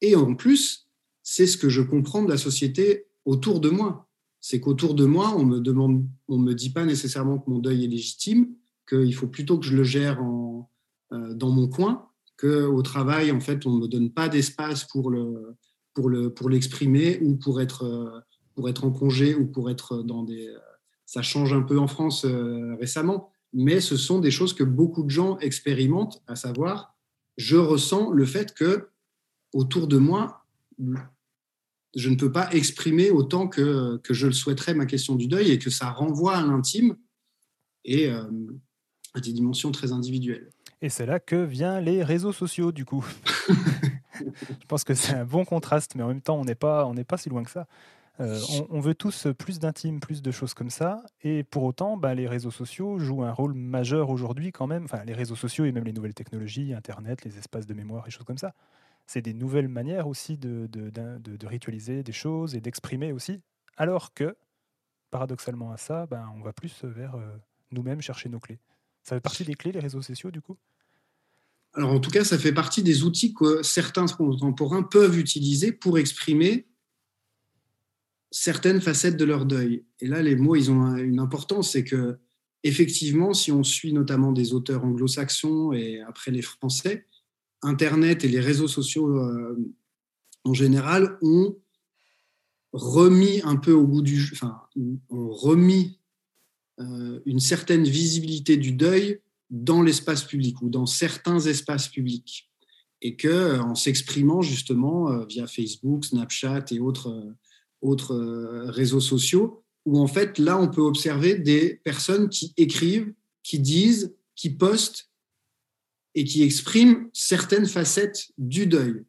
[0.00, 0.88] Et en plus,
[1.22, 4.08] c'est ce que je comprends de la société autour de moi.
[4.40, 7.84] C'est qu'autour de moi, on me demande, on me dit pas nécessairement que mon deuil
[7.84, 8.54] est légitime,
[8.90, 10.70] qu'il faut plutôt que je le gère en,
[11.12, 15.10] euh, dans mon coin, qu'au travail, en fait, on ne me donne pas d'espace pour
[15.10, 15.56] le
[15.92, 18.20] pour le pour l'exprimer ou pour être euh,
[18.54, 20.58] pour être en congé ou pour être dans des euh,
[21.04, 22.24] ça change un peu en France
[22.78, 23.32] récemment.
[23.52, 26.94] Mais ce sont des choses que beaucoup de gens expérimentent à savoir
[27.36, 28.90] je ressens le fait que
[29.52, 30.44] autour de moi
[31.96, 35.50] je ne peux pas exprimer autant que, que je le souhaiterais ma question du deuil
[35.50, 36.96] et que ça renvoie à l'intime.
[37.84, 38.08] Et
[39.14, 40.50] à des dimensions très individuelles.
[40.82, 43.04] Et c'est là que viennent les réseaux sociaux, du coup.
[44.20, 46.94] je pense que c'est un bon contraste, mais en même temps, on n'est pas, on
[46.94, 47.66] pas si loin que ça.
[48.20, 52.14] Euh, on, veut tous plus d'intime, plus de choses comme ça, et pour autant, bah,
[52.14, 54.84] les réseaux sociaux jouent un rôle majeur aujourd'hui quand même.
[54.84, 58.10] Enfin, les réseaux sociaux et même les nouvelles technologies, Internet, les espaces de mémoire et
[58.10, 58.52] choses comme ça.
[59.06, 63.40] C'est des nouvelles manières aussi de, de, ritualiser des choses et d'exprimer aussi.
[63.78, 64.36] Alors que,
[65.10, 67.36] paradoxalement à ça, ben, on va plus vers euh,
[67.72, 68.58] nous-mêmes chercher nos clés.
[69.02, 70.56] Ça fait partie des clés, les réseaux sociaux, du coup?
[71.72, 75.98] Alors, en tout cas, ça fait partie des outils que certains contemporains peuvent utiliser pour
[75.98, 76.66] exprimer
[78.30, 79.84] certaines facettes de leur deuil.
[80.00, 82.18] Et là, les mots, ils ont une importance, c'est que
[82.62, 87.06] effectivement, si on suit notamment des auteurs anglo-saxons et après les Français,
[87.62, 89.56] Internet et les réseaux sociaux euh,
[90.44, 91.56] en général ont
[92.72, 94.62] remis un peu au bout du, enfin,
[95.10, 95.99] ont remis
[97.26, 102.48] une certaine visibilité du deuil dans l'espace public ou dans certains espaces publics,
[103.02, 107.34] et que en s'exprimant justement euh, via Facebook, Snapchat et autres
[107.82, 113.12] autres euh, réseaux sociaux, où en fait, là, on peut observer des personnes qui écrivent,
[113.42, 115.10] qui disent, qui postent
[116.14, 119.04] et qui expriment certaines facettes du deuil.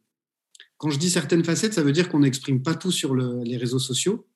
[0.78, 3.78] Quand je dis certaines facettes, ça veut dire qu'on n'exprime pas tout sur les réseaux
[3.78, 4.26] sociaux,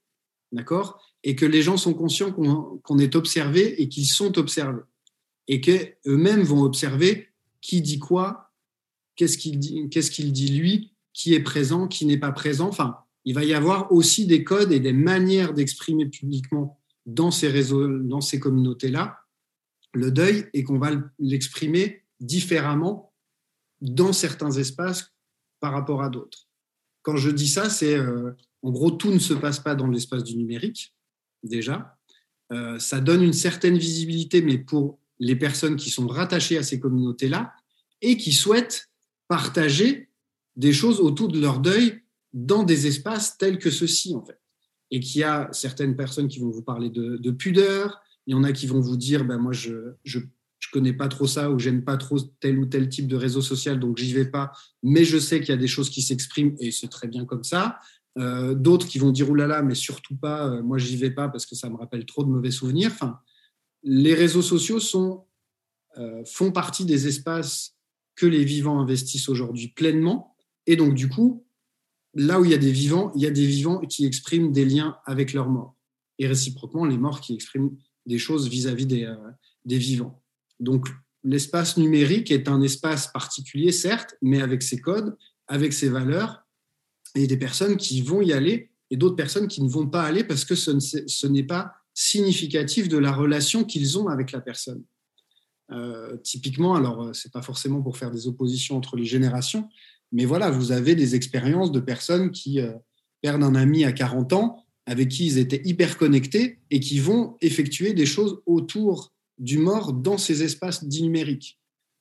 [0.53, 1.01] d'accord?
[1.27, 4.83] Et que les gens sont conscients qu'on est observé et qu'ils sont observés.
[5.49, 7.29] Et qu'eux-mêmes vont observer
[7.61, 8.53] qui dit quoi,
[9.17, 12.69] qu'est-ce qu'il dit, qu'est-ce qu'il dit lui, qui est présent, qui n'est pas présent.
[12.69, 17.49] Enfin, il va y avoir aussi des codes et des manières d'exprimer publiquement dans ces
[17.49, 19.19] réseaux, dans ces communautés-là,
[19.95, 23.13] le deuil et qu'on va l'exprimer différemment
[23.81, 25.13] dans certains espaces
[25.59, 26.49] par rapport à d'autres.
[27.03, 30.23] Quand je dis ça, c'est euh, en gros tout ne se passe pas dans l'espace
[30.23, 30.95] du numérique
[31.43, 31.97] déjà.
[32.53, 36.79] Euh, ça donne une certaine visibilité, mais pour les personnes qui sont rattachées à ces
[36.79, 37.53] communautés-là
[38.03, 38.89] et qui souhaitent
[39.29, 40.11] partager
[40.55, 44.39] des choses autour de leur deuil dans des espaces tels que ceux-ci, en fait.
[44.91, 48.45] Et qu'il y a certaines personnes qui vont vous parler de, pudeur, il y en
[48.45, 50.21] a qui vont vous dire, ben moi, je, je,
[50.73, 53.79] connais pas trop ça ou j'aime pas trop tel ou tel type de réseau social,
[53.81, 56.71] donc j'y vais pas, mais je sais qu'il y a des choses qui s'expriment et
[56.71, 57.79] c'est très bien comme ça.
[58.19, 61.45] Euh, d'autres qui vont dire, oulala, mais surtout pas, euh, moi, j'y vais pas parce
[61.45, 62.93] que ça me rappelle trop de mauvais souvenirs.
[63.83, 65.27] Les réseaux sociaux sont,
[65.99, 67.77] euh, font partie des espaces
[68.15, 70.35] que les vivants investissent aujourd'hui pleinement.
[70.67, 71.47] Et donc, du coup,
[72.15, 74.65] là où il y a des vivants, il y a des vivants qui expriment des
[74.65, 75.77] liens avec leurs morts.
[76.19, 77.77] Et réciproquement, les morts qui expriment
[78.07, 79.17] des choses vis-à-vis des, euh,
[79.67, 80.23] des, vivants.
[80.59, 80.89] Donc,
[81.23, 85.17] l'espace numérique est un espace particulier, certes, mais avec ses codes,
[85.49, 86.46] avec ses valeurs,
[87.15, 90.25] et des personnes qui vont y aller et d'autres personnes qui ne vont pas aller
[90.25, 94.85] parce que ce n'est pas significatif de la relation qu'ils ont avec la personne.
[95.73, 99.69] Euh, typiquement, alors euh, c'est pas forcément pour faire des oppositions entre les générations,
[100.13, 102.73] mais voilà, vous avez des expériences de personnes qui euh,
[103.21, 107.37] perdent un ami à 40 ans, avec qui ils étaient hyper connectés et qui vont
[107.41, 111.59] effectuer des choses autour du mort dans ces espaces dits numériques.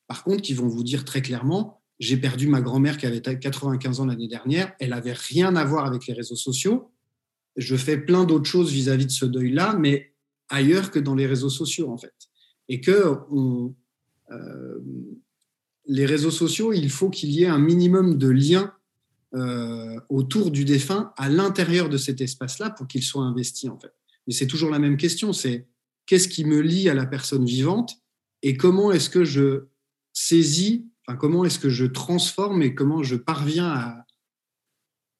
[0.07, 3.99] Par contre, qui vont vous dire très clairement, j'ai perdu ma grand-mère qui avait 95
[3.99, 6.91] ans l'année dernière, elle n'avait rien à voir avec les réseaux sociaux.
[7.55, 10.13] Je fais plein d'autres choses vis-à-vis de ce deuil-là, mais
[10.49, 12.13] ailleurs que dans les réseaux sociaux, en fait.
[12.67, 13.15] Et que
[14.31, 14.79] euh,
[15.85, 18.73] les réseaux sociaux, il faut qu'il y ait un minimum de liens
[19.35, 23.93] euh, autour du défunt à l'intérieur de cet espace-là pour qu'il soit investi en fait.
[24.27, 25.67] Mais c'est toujours la même question, c'est
[26.05, 27.97] qu'est-ce qui me lie à la personne vivante
[28.43, 29.65] et comment est-ce que je
[30.13, 33.69] saisis, comment est-ce que je transforme et comment je parviens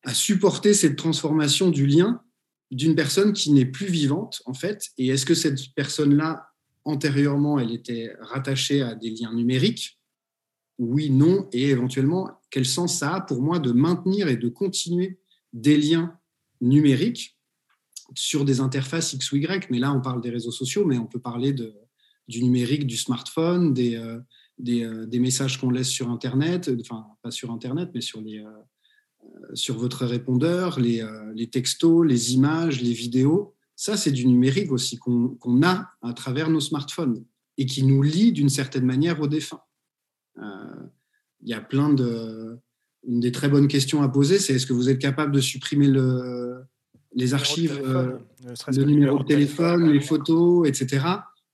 [0.04, 2.22] à, supporter cette transformation du lien
[2.70, 4.92] d'une personne qui n'est plus vivante en fait?
[4.98, 6.50] Et est-ce que cette personne-là
[6.84, 10.00] antérieurement elle était rattachée à des liens numériques?
[10.78, 15.20] Oui, non, et éventuellement, quel sens ça a pour moi de maintenir et de continuer
[15.54, 16.20] des liens
[16.62, 17.40] numériques
[18.14, 21.08] sur des interfaces X ou Y, mais là on parle des réseaux sociaux, mais on
[21.08, 24.20] peut parler du numérique, du smartphone, des, euh,
[24.68, 29.56] euh, des, messages qu'on laisse sur Internet, enfin pas sur Internet, mais sur, les, euh,
[29.56, 33.54] sur votre répondeur, les, les, textos, les images, les vidéos.
[33.76, 37.26] Ça, c'est du numérique aussi qu'on a à travers nos smartphones
[37.58, 39.62] et qui nous lie d'une certaine manière aux défunts.
[40.42, 40.88] Euh,
[41.42, 42.58] il y a plein de.
[43.08, 45.88] Une des très bonnes questions à poser, c'est est-ce que vous êtes capable de supprimer
[45.88, 46.64] le,
[47.14, 51.06] les archives, le, euh, numéro de téléphone, les photos, etc.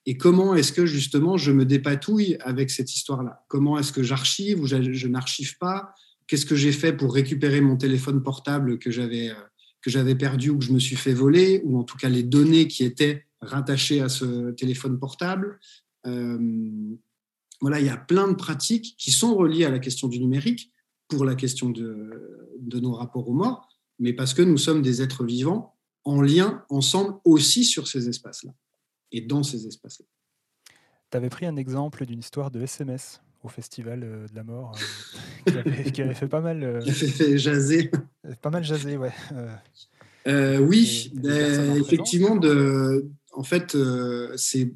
[0.05, 3.45] Et comment est-ce que justement je me dépatouille avec cette histoire-là?
[3.47, 5.93] Comment est-ce que j'archive ou je, n'archive pas?
[6.27, 9.35] Qu'est-ce que j'ai fait pour récupérer mon téléphone portable que j'avais euh,
[9.81, 12.21] que j'avais perdu ou que je me suis fait voler, ou en tout cas les
[12.21, 15.59] données qui étaient rattachées à ce téléphone portable?
[17.61, 20.71] Voilà, il y a plein de pratiques qui sont reliées à la question du numérique
[21.07, 25.23] pour la question de, nos rapports aux morts, mais parce que nous sommes des êtres
[25.23, 28.53] vivants en lien ensemble aussi sur ces espaces-là
[29.11, 30.05] et dans ces espaces-là.
[31.11, 34.77] Tu avais pris un exemple d'une histoire de SMS au Festival euh, de la Mort,
[35.49, 36.63] euh, qui, avait, fait pas mal.
[36.63, 37.91] Euh, qui avait fait jaser.
[38.41, 39.11] Pas mal jaser, ouais.
[40.59, 43.77] oui, ben, effectivement, de, en fait,
[44.35, 44.73] c'est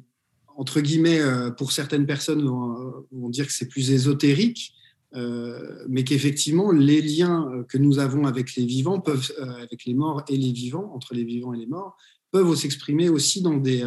[0.58, 1.20] entre guillemets,
[1.58, 4.72] pour certaines personnes, vont, vont dire que c'est plus ésotérique,
[5.14, 10.36] mais qu'effectivement, les liens que nous avons avec les vivants, peuvent, avec les morts et
[10.36, 11.98] les vivants, entre les vivants et les morts,
[12.30, 13.84] peuvent s'exprimer aussi dans des,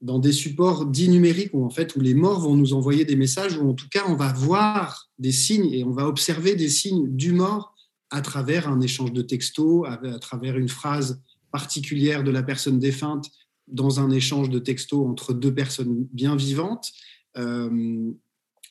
[0.00, 3.16] dans des supports dits numériques où en fait où les morts vont nous envoyer des
[3.16, 6.68] messages où en tout cas on va voir des signes et on va observer des
[6.68, 7.74] signes du mort
[8.10, 13.30] à travers un échange de textos, à, travers une phrase particulière de la personne défunte
[13.66, 16.90] dans un échange de textos entre deux personnes bien vivantes,
[17.36, 18.10] euh,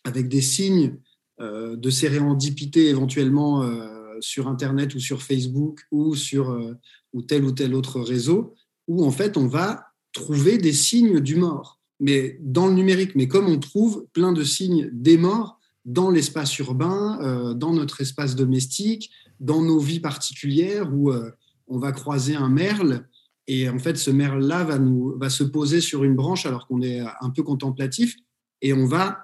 [0.04, 0.98] avec des signes
[1.40, 6.58] euh, de sérendipité éventuellement euh, sur Internet ou sur Facebook ou sur
[7.14, 8.56] ou tel ou tel autre réseau,
[8.88, 9.87] où en fait on va
[10.18, 13.16] trouver des signes du mort, mais dans le numérique.
[13.16, 18.02] Mais comme on trouve plein de signes des morts dans l'espace urbain, euh, dans notre
[18.02, 21.32] espace domestique, dans nos vies particulières où euh,
[21.68, 23.08] on va croiser un merle
[23.48, 27.00] et en fait ce merle-là va, va se poser sur une branche alors qu'on est
[27.22, 28.16] un peu contemplatif
[28.62, 29.20] et on va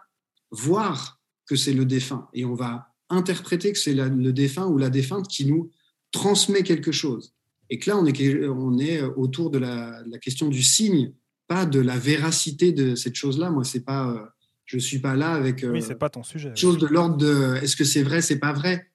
[0.52, 4.90] voir que c'est le défunt et on va interpréter que c'est le défunt ou la
[4.90, 5.70] défunte qui nous
[6.12, 7.34] transmet quelque chose.
[7.70, 11.14] Et que là, on est, on est autour de la, question du signe,
[11.48, 13.50] pas de la véracité de cette chose-là.
[13.50, 14.26] Moi, c'est pas, euh,
[14.66, 15.66] je suis pas là avec.
[15.68, 16.52] oui, c'est pas ton sujet.
[16.56, 18.90] Chose de l'ordre de, est-ce que c'est vrai, c'est pas vrai?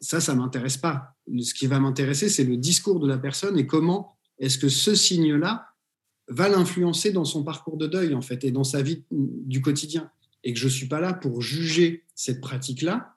[0.00, 1.16] Ça, ça m'intéresse pas.
[1.42, 4.94] Ce qui va m'intéresser, c'est le discours de la personne et comment est-ce que ce
[4.94, 5.66] signe-là
[6.28, 10.10] va l'influencer dans son parcours de deuil, en fait, et dans sa vie du quotidien.
[10.44, 13.16] Et que je suis pas là pour juger cette pratique-là,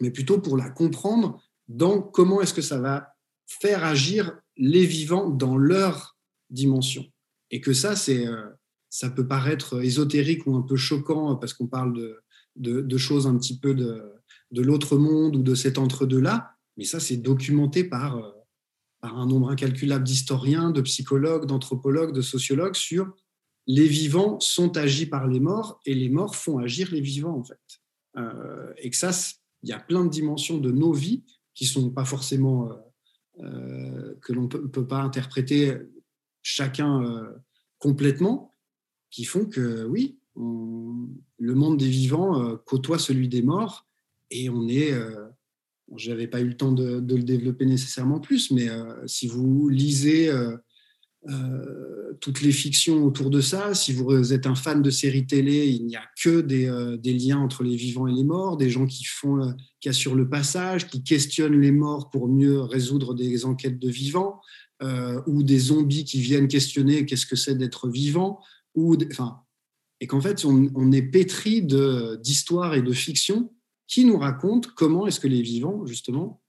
[0.00, 3.13] mais plutôt pour la comprendre dans comment est-ce que ça va
[3.46, 6.16] faire agir les vivants dans leur
[6.50, 7.04] dimension.
[7.50, 8.48] Et que ça, c'est, euh,
[8.90, 11.94] ça peut paraître ésotérique ou un peu choquant parce qu'on parle
[12.56, 14.02] de, de, choses un petit peu de,
[14.50, 18.30] de l'autre monde ou de cet entre-deux-là, mais ça, c'est documenté par, euh,
[19.00, 23.12] par un nombre incalculable d'historiens, de psychologues, d'anthropologues, de sociologues sur
[23.66, 27.44] les vivants sont agis par les morts et les morts font agir les vivants, en
[27.44, 27.60] fait.
[28.16, 29.10] Euh, et que ça,
[29.62, 32.74] il y a plein de dimensions de nos vies qui sont pas forcément euh,
[33.38, 35.76] que l'on ne peut, pas interpréter
[36.42, 37.32] chacun euh,
[37.78, 38.50] complètement,
[39.10, 43.86] qui font que oui, le monde des vivants euh, côtoie celui des morts
[44.30, 44.92] et on est
[45.96, 48.68] je n'avais pas eu le temps de, le développer nécessairement plus, mais
[49.06, 50.30] si vous lisez
[51.30, 53.74] euh, toutes les fictions autour de ça.
[53.74, 57.38] Si vous êtes un fan de séries télé, il n'y a que des, euh, liens
[57.38, 60.86] entre les vivants et les morts, des gens qui font, euh, qui assurent le passage,
[60.86, 64.40] qui questionnent les morts pour mieux résoudre des enquêtes de vivants,
[65.26, 68.40] ou des zombies qui viennent questionner qu'est-ce que c'est d'être vivant,
[68.74, 69.40] ou enfin,
[70.00, 73.50] et qu'en fait on, on, est pétri d'histoires et de fictions
[73.86, 76.42] qui nous racontent comment est-ce que les vivants justement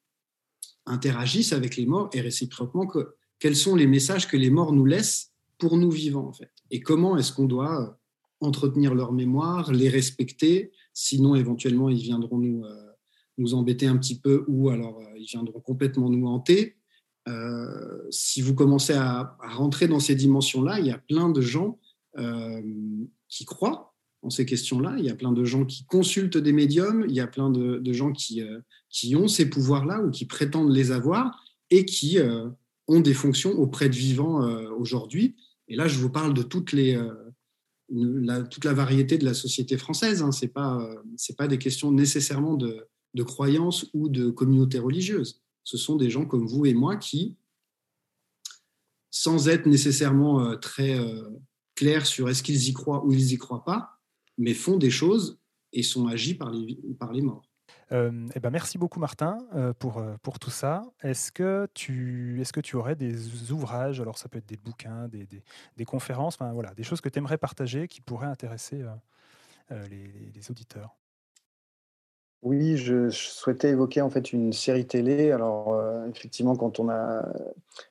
[0.86, 4.86] interagissent avec les morts et réciproquement que quels sont les messages que les morts nous
[4.86, 6.52] laissent pour nous vivants, en fait.
[6.72, 7.88] Et comment est-ce qu'on doit euh,
[8.40, 12.92] entretenir leur mémoire, les respecter, sinon éventuellement ils viendront nous, euh,
[13.38, 16.78] nous embêter un petit peu ou alors euh, ils viendront complètement nous hanter.
[18.12, 21.80] si vous commencez à, rentrer dans ces dimensions-là, il y a plein de gens
[23.28, 27.04] qui croient en ces questions-là, il y a plein de gens qui consultent des médiums,
[27.08, 28.44] il y a plein de, de gens qui,
[28.90, 32.20] qui ont ces pouvoirs-là ou qui prétendent les avoir et qui
[32.88, 35.36] ont des fonctions auprès de vivants euh, aujourd'hui.
[35.68, 40.22] Et là, je vous parle de euh, toute la variété de la société française.
[40.22, 40.32] Hein.
[40.32, 42.88] Ce n'est pas, euh, pas des questions nécessairement de,
[43.24, 45.42] croyances ou de communautés religieuses.
[45.64, 47.38] Ce sont des gens comme vous et moi qui,
[49.10, 51.00] sans être nécessairement très
[51.76, 54.02] clairs sur est-ce qu'ils y croient ou ils n'y croient pas,
[54.38, 55.40] mais font des choses
[55.72, 57.50] et sont agis par les morts.
[57.92, 60.84] Euh, eh ben merci beaucoup Martin euh, pour, euh, pour tout ça.
[61.04, 65.08] Est-ce que, tu, est que tu aurais des ouvrages, alors ça peut être des bouquins,
[65.08, 65.28] des,
[65.78, 68.84] des, conférences, voilà, des choses que tu aimerais partager qui pourraient intéresser
[69.70, 70.96] les, les, auditeurs?
[72.42, 75.32] Oui, je, souhaitais évoquer en fait une série télé.
[75.32, 75.80] Alors
[76.10, 77.24] effectivement, quand on a,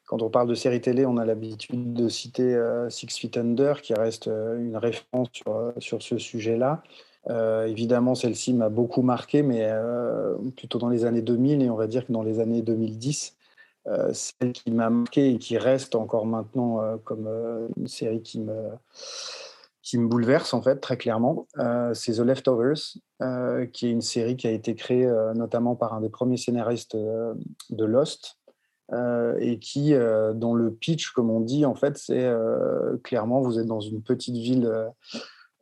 [0.06, 3.94] quand on parle de série télé, on a l'habitude de citer Six Feet Under, qui
[3.94, 6.82] reste une référence sur, sur ce sujet-là.
[7.30, 11.76] Euh, évidemment, celle-ci m'a beaucoup marqué, mais euh, plutôt dans les années 2000 et on
[11.76, 13.36] va dire que dans les années 2010,
[13.86, 17.28] euh, celle qui m'a marqué et qui reste encore maintenant comme
[17.76, 18.70] une série qui me,
[19.82, 21.46] qui me bouleverse en fait très clairement,
[21.94, 22.98] c'est The Leftovers,
[23.72, 27.84] qui est une série qui a été créée notamment par un des premiers scénaristes de
[27.84, 28.38] Lost,
[29.38, 29.94] et qui,
[30.34, 32.30] dont le pitch, comme on dit, en fait, c'est
[33.02, 34.70] clairement, vous êtes dans une petite ville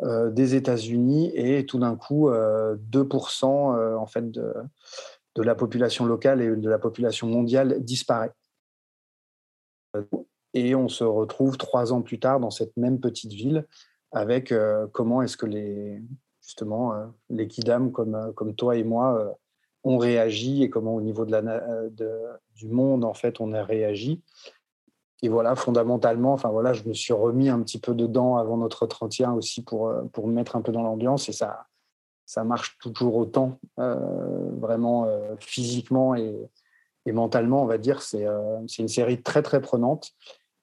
[0.03, 4.53] des États-Unis et tout d'un coup, 2% en fait de,
[5.37, 8.33] la population locale et de la population mondiale disparaît.
[10.55, 13.67] Et on se retrouve trois ans plus tard dans cette même petite ville
[14.13, 16.03] avec euh, comment est-ce que les,
[16.43, 19.37] justement, euh, les Kidam comme, euh, comme toi et moi
[19.85, 21.43] ont réagi et comment au niveau de la,
[21.89, 22.21] de,
[22.55, 24.23] du monde, en fait, on a réagi.
[25.23, 28.83] Et voilà, fondamentalement, enfin voilà, je me suis remis un petit peu dedans avant notre
[28.83, 31.67] entretien aussi pour, pour me mettre un peu dans l'ambiance et ça,
[32.27, 35.07] ça marche toujours autant, vraiment
[35.39, 36.35] physiquement et,
[37.07, 38.03] et, mentalement, on va dire.
[38.03, 38.27] C'est
[38.79, 40.13] une série très, très prenante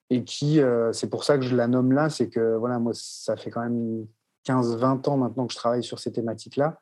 [0.10, 2.94] et qui, euh, c'est pour ça que je la nomme là, c'est que voilà, moi,
[2.96, 4.08] ça fait quand même
[4.48, 6.80] 15-20 ans maintenant que je travaille sur ces thématiques-là,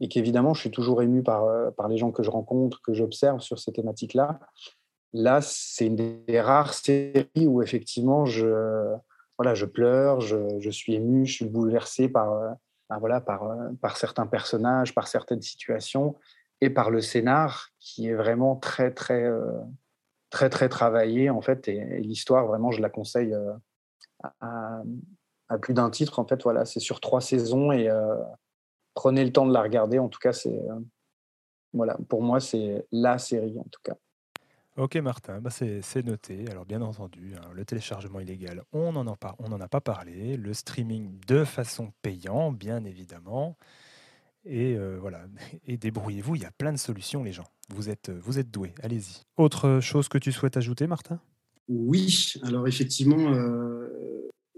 [0.00, 2.94] et qu'évidemment, je suis toujours ému par, euh, par les gens que je rencontre, que
[2.94, 4.40] j'observe sur ces thématiques-là.
[5.12, 8.94] Là, c'est une des rares séries où effectivement, je,
[9.38, 12.50] voilà, je pleure, je, suis ému, je suis bouleversé par, euh,
[12.88, 13.50] ben voilà, par,
[13.80, 16.16] par certains personnages, par certaines situations,
[16.60, 19.28] et par le scénar qui est vraiment très, très
[20.30, 23.52] très très travaillé en fait et, l'histoire vraiment je la conseille euh,
[24.40, 24.82] à,
[25.60, 28.14] plus d'un titre en fait voilà c'est sur trois saisons et euh,
[28.94, 29.98] prenez le temps de la regarder.
[29.98, 30.80] En tout cas c'est euh,
[31.72, 33.96] voilà pour moi c'est la série en tout cas
[34.76, 36.48] Ok Martin, bah c'est noté.
[36.48, 39.14] Alors bien entendu, hein, le téléchargement illégal, on n'en a,
[39.64, 40.36] a pas parlé.
[40.36, 43.58] Le streaming de façon payante, bien évidemment.
[44.44, 45.26] Et voilà,
[45.66, 47.48] et débrouillez-vous, il y a plein de solutions les gens.
[47.68, 49.22] Vous êtes, vous êtes doués, allez-y.
[49.36, 51.20] Autre chose que tu souhaites ajouter, Martin?
[51.68, 53.30] Oui, alors effectivement,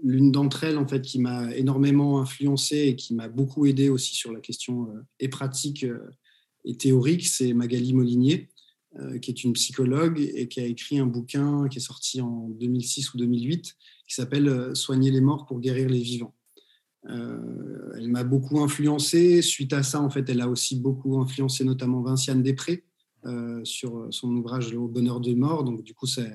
[0.01, 4.15] l'une d'entre elles en fait qui m'a énormément influencé et qui m'a beaucoup aidé aussi
[4.15, 4.87] sur la question
[5.19, 5.85] et pratique
[6.65, 8.49] et théorique, c'est Magali Molinier,
[9.21, 13.13] qui est une psychologue et qui a écrit un bouquin qui est sorti en 2006
[13.13, 13.75] ou 2008
[14.07, 16.35] qui s'appelle Soigner les morts pour guérir les vivants.
[17.09, 19.41] Euh, elle m'a beaucoup influencé.
[19.41, 22.83] Suite à ça, en fait, elle a aussi beaucoup influencé notamment Vinciane Després
[23.25, 25.63] euh, sur son ouvrage Le bonheur de mort.
[25.63, 26.31] Donc, du coup, c'est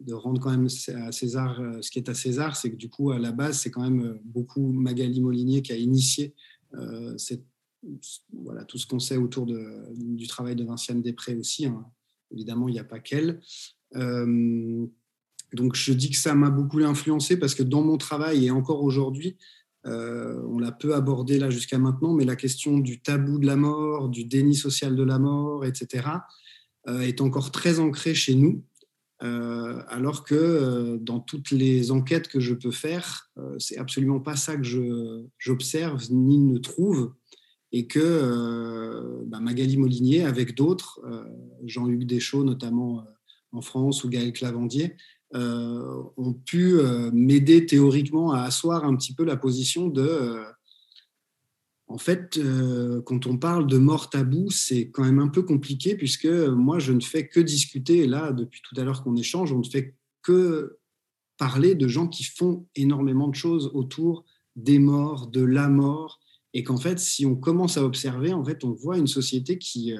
[0.00, 2.90] de rendre quand même à César euh, ce qui est à César, c'est que du
[2.90, 6.34] coup, à la base, c'est quand même beaucoup Magali Molinier qui a initié
[7.16, 7.44] cette,
[8.32, 11.66] voilà, tout ce qu'on sait autour du travail de Vinciane Després aussi.
[11.66, 11.84] Hein.
[12.30, 13.40] Évidemment, il n'y a pas qu'elle.
[13.94, 18.82] donc, je dis que ça m'a beaucoup influencé parce que dans mon travail et encore
[18.82, 19.36] aujourd'hui,
[19.86, 23.56] euh, on l'a peu abordé là jusqu'à maintenant, mais la question du tabou de la
[23.56, 26.08] mort, du déni social de la mort, etc.,
[26.88, 28.64] euh, est encore très ancrée chez nous.
[29.22, 34.56] Euh, alors que dans toutes les enquêtes que je peux faire, c'est absolument pas ça
[34.56, 34.66] que
[35.38, 37.12] j'observe ni ne trouve,
[37.76, 41.00] et que bah, Magali Molinier, avec d'autres,
[41.64, 43.04] Jean-Luc Deschaux notamment
[43.50, 44.96] en France ou Gaël Clavandier,
[45.34, 50.44] euh, ont pu euh, m'aider théoriquement à asseoir un petit peu la position de euh,
[51.88, 52.40] en fait,
[53.04, 56.92] quand on parle de mort tabou, c'est quand même un peu compliqué puisque moi, je
[56.92, 57.98] ne fais que discuter.
[57.98, 60.78] Et là, depuis tout à l'heure qu'on échange, on ne fait que
[61.36, 64.24] parler de gens qui font énormément de choses autour
[64.56, 66.20] des morts, de la mort.
[66.54, 69.92] Et qu'en fait, si on commence à observer, en fait, on voit une société qui,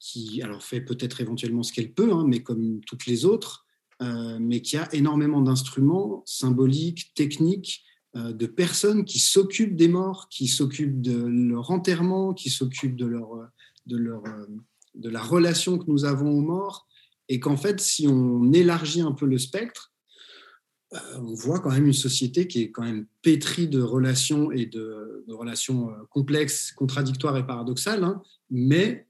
[0.00, 3.66] qui alors fait peut-être éventuellement ce qu'elle peut, hein, mais comme toutes les autres,
[4.02, 7.84] euh, mais qui a énormément d'instruments symboliques, techniques,
[8.16, 13.04] euh, de personnes qui s'occupent des morts, qui s'occupent de leur enterrement, qui s'occupent de,
[13.04, 13.28] leur,
[13.86, 14.22] de, leur,
[14.94, 16.88] de la relation que nous avons aux morts,
[17.28, 19.99] et qu'en fait, si on élargit un peu le spectre, euh,
[20.92, 25.24] on voit quand même une société qui est quand même pétrie de relations et de,
[25.28, 29.06] relations complexes, contradictoires et paradoxales, hein, mais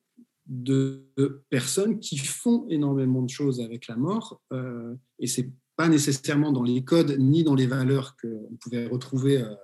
[0.46, 1.06] de,
[1.48, 6.62] personnes qui font énormément de choses avec la mort, euh, et c'est pas nécessairement dans
[6.62, 9.54] les codes ni dans les valeurs qu'on pouvait retrouver euh,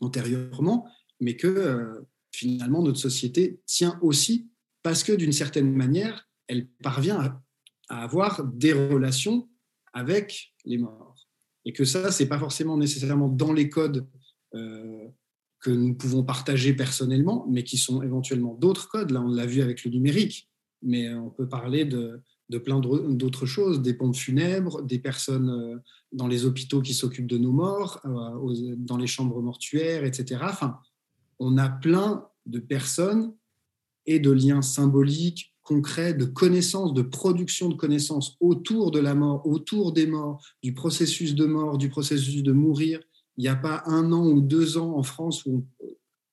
[0.00, 0.88] antérieurement,
[1.20, 2.00] mais que euh,
[2.32, 4.48] finalement notre société tient aussi
[4.82, 7.18] parce que d'une certaine manière, elle parvient
[7.88, 9.48] à, avoir des relations
[9.92, 11.05] avec les morts,
[11.66, 14.06] et que ça, c'est pas forcément nécessairement dans les codes
[14.52, 19.10] que nous pouvons partager personnellement, mais qui sont éventuellement d'autres codes.
[19.10, 20.48] Là, on l'a vu avec le numérique,
[20.80, 25.78] mais on peut parler de, de plein d'autres choses, des pompes funèbres, des personnes euh,
[26.12, 30.40] dans les hôpitaux qui s'occupent de nos morts, euh, dans les chambres mortuaires, etc.
[30.44, 30.78] Enfin,
[31.38, 33.34] on a plein de personnes
[34.06, 39.44] et de liens symboliques, concrets, de connaissances, de production de connaissances autour de la mort,
[39.46, 43.00] autour des morts, du processus de mort, du processus de mourir,
[43.36, 45.66] il n'y a pas un an ou deux ans en France où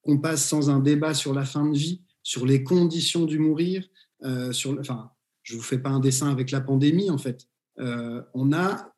[0.06, 3.86] on, passe sans un débat sur la fin de vie, sur les conditions du mourir.
[4.24, 5.10] Euh, sur, enfin,
[5.42, 7.48] je ne vous fais pas un dessin avec la pandémie, en fait.
[7.78, 8.94] on a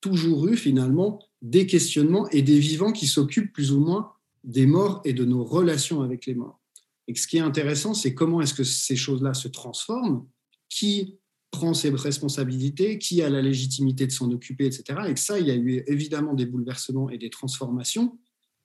[0.00, 4.12] toujours eu finalement des questionnements et des vivants qui s'occupent plus ou moins
[4.44, 6.61] des morts et de nos relations avec les morts.
[7.08, 10.26] Et ce qui est intéressant, c'est comment est-ce que ces choses-là se transforment,
[10.68, 11.18] qui
[11.50, 15.00] prend ses responsabilités, qui a la légitimité de s'en occuper, etc.
[15.08, 18.18] Et que ça, il y a eu évidemment des bouleversements et des transformations,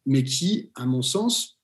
[0.05, 1.59] mais qui, à mon sens,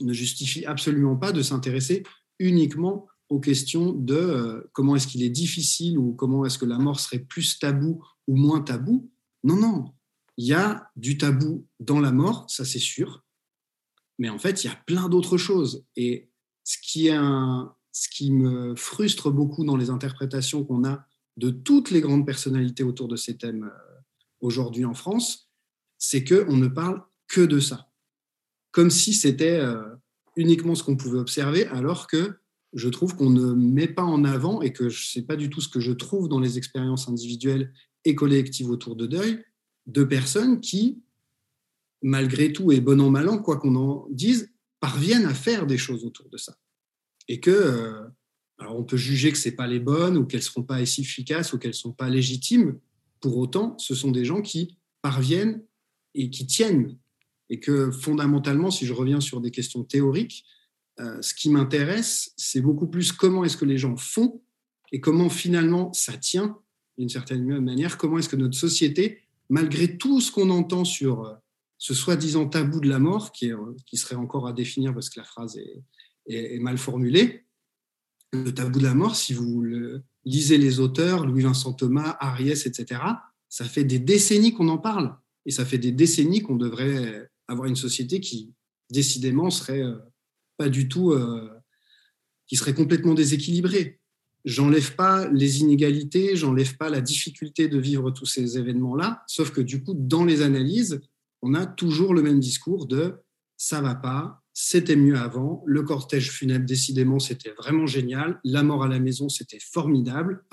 [0.00, 2.04] ne justifient absolument pas de s'intéresser
[2.38, 6.78] uniquement aux questions de euh, comment est-ce qu'il est difficile ou comment est-ce que la
[6.78, 9.10] mort serait plus tabou ou moins tabou.
[9.44, 9.92] Non, non,
[10.36, 13.24] il y a du tabou dans la mort, ça c'est sûr,
[14.18, 15.84] mais en fait, il y a plein d'autres choses.
[15.96, 16.30] Et
[16.64, 21.06] ce qui, me frustre beaucoup dans les interprétations qu'on a
[21.36, 24.00] de toutes les grandes personnalités autour de ces thèmes euh,
[24.40, 25.50] aujourd'hui en France,
[25.98, 27.90] c'est qu'on ne parle que de ça.
[28.72, 29.82] Comme si c'était euh,
[30.36, 32.38] uniquement ce qu'on pouvait observer, alors que
[32.74, 35.60] je trouve qu'on ne met pas en avant, et que ce n'est pas du tout
[35.60, 37.72] ce que je trouve dans les expériences individuelles
[38.04, 39.44] et collectives autour de deuil,
[39.86, 41.02] de personnes qui,
[42.02, 45.78] malgré tout et bon an mal an, quoi qu'on en dise, parviennent à faire des
[45.78, 46.56] choses autour de ça.
[47.28, 48.04] Et que, euh,
[48.58, 51.02] alors on peut juger que ce pas les bonnes ou qu'elles ne seront pas assez
[51.02, 52.78] efficaces ou qu'elles ne sont pas légitimes.
[53.20, 55.62] Pour autant, ce sont des gens qui parviennent
[56.14, 56.96] et qui tiennent.
[57.50, 60.44] Et que fondamentalement, si je reviens sur des questions théoriques,
[61.00, 64.42] euh, ce qui m'intéresse, c'est beaucoup plus comment est-ce que les gens font
[64.92, 66.58] et comment finalement ça tient
[66.98, 71.34] d'une certaine manière, comment est-ce que notre société malgré tout ce qu'on entend sur euh,
[71.78, 73.56] ce soi-disant tabou de la mort, qui, euh,
[73.86, 75.56] qui, serait encore à définir parce que la phrase
[76.26, 77.46] est, mal formulée,
[78.32, 79.64] le tabou de la mort, si vous
[80.26, 83.00] lisez les auteurs, Louis-Vincent Thomas, Ariès, etc.,
[83.48, 85.16] ça fait des décennies qu'on en parle.
[85.46, 88.52] Et ça fait des décennies qu'on devrait avoir une société qui,
[88.90, 89.96] décidément, serait euh,
[90.58, 91.14] pas du tout,
[92.48, 94.00] qui serait complètement déséquilibrée.
[94.44, 99.60] J'enlève pas les inégalités, j'enlève pas la difficulté de vivre tous ces événements-là, sauf que
[99.60, 101.00] du coup, dans les analyses,
[101.42, 103.16] on a toujours le même discours de
[103.56, 108.84] ça va pas, c'était mieux avant, le cortège funèbre, décidément, c'était vraiment génial, la mort
[108.84, 110.44] à la maison, c'était formidable.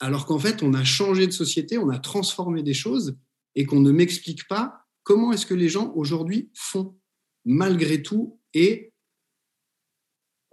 [0.00, 3.16] alors qu'en fait, on a changé de société, on a transformé des choses
[3.54, 6.98] et qu'on ne m'explique pas comment est-ce que les gens aujourd'hui font
[7.44, 8.92] malgré tout et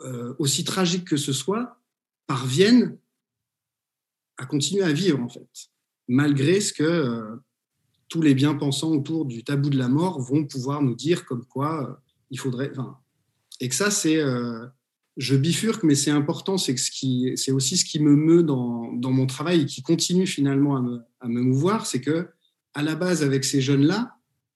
[0.01, 1.79] euh, aussi tragique que ce soit,
[2.27, 2.97] parviennent
[4.37, 5.47] à continuer à vivre, en fait,
[6.07, 7.35] malgré ce que euh,
[8.12, 11.89] tous les bien-pensants autour du tabou de la mort vont pouvoir nous dire comme quoi
[11.89, 11.93] euh,
[12.30, 12.72] il faudrait...
[13.62, 14.18] Et que ça, c'est...
[14.18, 14.68] Euh,
[15.16, 19.28] je bifurque, mais c'est important, c'est ce aussi ce qui me meut dans, dans, mon
[19.28, 22.28] travail et qui continue finalement à me, à me mouvoir, c'est que
[22.74, 24.16] à la base, avec ces jeunes-là,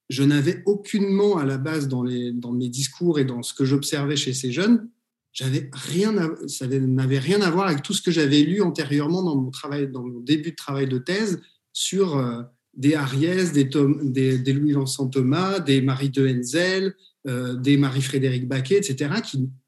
[0.10, 3.66] je n'avais aucunement à la base dans, les, dans mes discours et dans ce que
[3.66, 4.90] j'observais chez ces jeunes,
[5.34, 6.14] j'avais rien
[6.48, 9.90] ça n'avait rien à voir avec tout ce que j'avais lu antérieurement dans mon travail,
[9.90, 11.42] dans mon début de travail de thèse
[11.74, 12.42] sur euh,
[12.76, 16.96] des Ariès, des, Louis-Vincent Thomas, des Marie de Henzel,
[17.28, 19.22] euh, des Marie-Frédéric Baquet, etc.,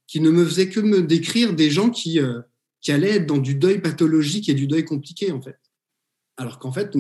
[0.08, 2.42] qui, ne me faisaient que me décrire des gens qui, euh,
[2.82, 5.58] qui allaient être dans du deuil pathologique et du deuil compliqué, en fait.
[6.38, 6.96] Alors qu'en fait,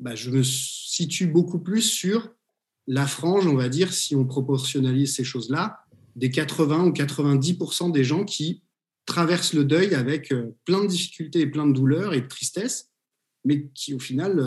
[0.00, 2.30] bah, je me situe beaucoup plus sur
[2.86, 5.80] la frange, on va dire, si on proportionnalise ces choses-là,
[6.16, 8.62] des 80 ou 90% des gens qui
[9.06, 12.90] traversent le deuil avec euh, plein de difficultés et plein de douleurs et de tristesse,
[13.44, 14.38] mais qui au final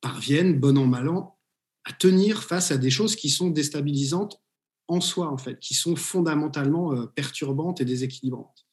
[0.00, 1.38] parviennent, bon an, mal an,
[1.84, 4.40] à tenir face à des choses qui sont déstabilisantes
[4.88, 8.66] en soi, en fait, qui sont fondamentalement euh, perturbantes et déséquilibrantes.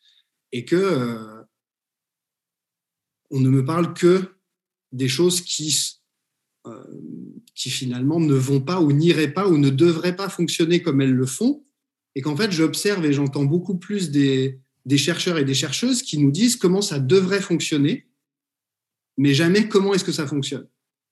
[0.51, 1.45] Et que
[3.29, 4.35] on ne me parle que
[4.91, 5.99] des choses qui
[6.67, 6.83] euh,
[7.55, 11.13] qui finalement ne vont pas ou n'iraient pas ou ne devraient pas fonctionner comme elles
[11.13, 11.65] le font.
[12.13, 16.19] Et qu'en fait, j'observe et j'entends beaucoup plus des, des chercheurs et des chercheuses qui
[16.19, 18.07] nous disent comment ça devrait fonctionner,
[19.17, 20.67] mais jamais comment est-ce que ça fonctionne.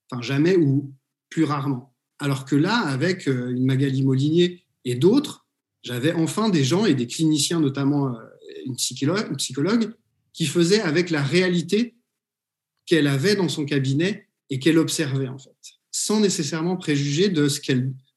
[0.09, 0.93] Enfin, jamais ou
[1.29, 1.93] plus rarement.
[2.19, 5.45] Alors que là, avec euh, une Magali Molinier et d'autres,
[5.83, 8.19] j'avais enfin des gens et des cliniciens, notamment euh,
[8.65, 9.93] une psychologue,
[10.33, 11.95] qui faisaient avec la réalité
[12.85, 15.55] qu'elle avait dans son cabinet et qu'elle observait en fait,
[15.91, 17.59] sans nécessairement préjuger de ce,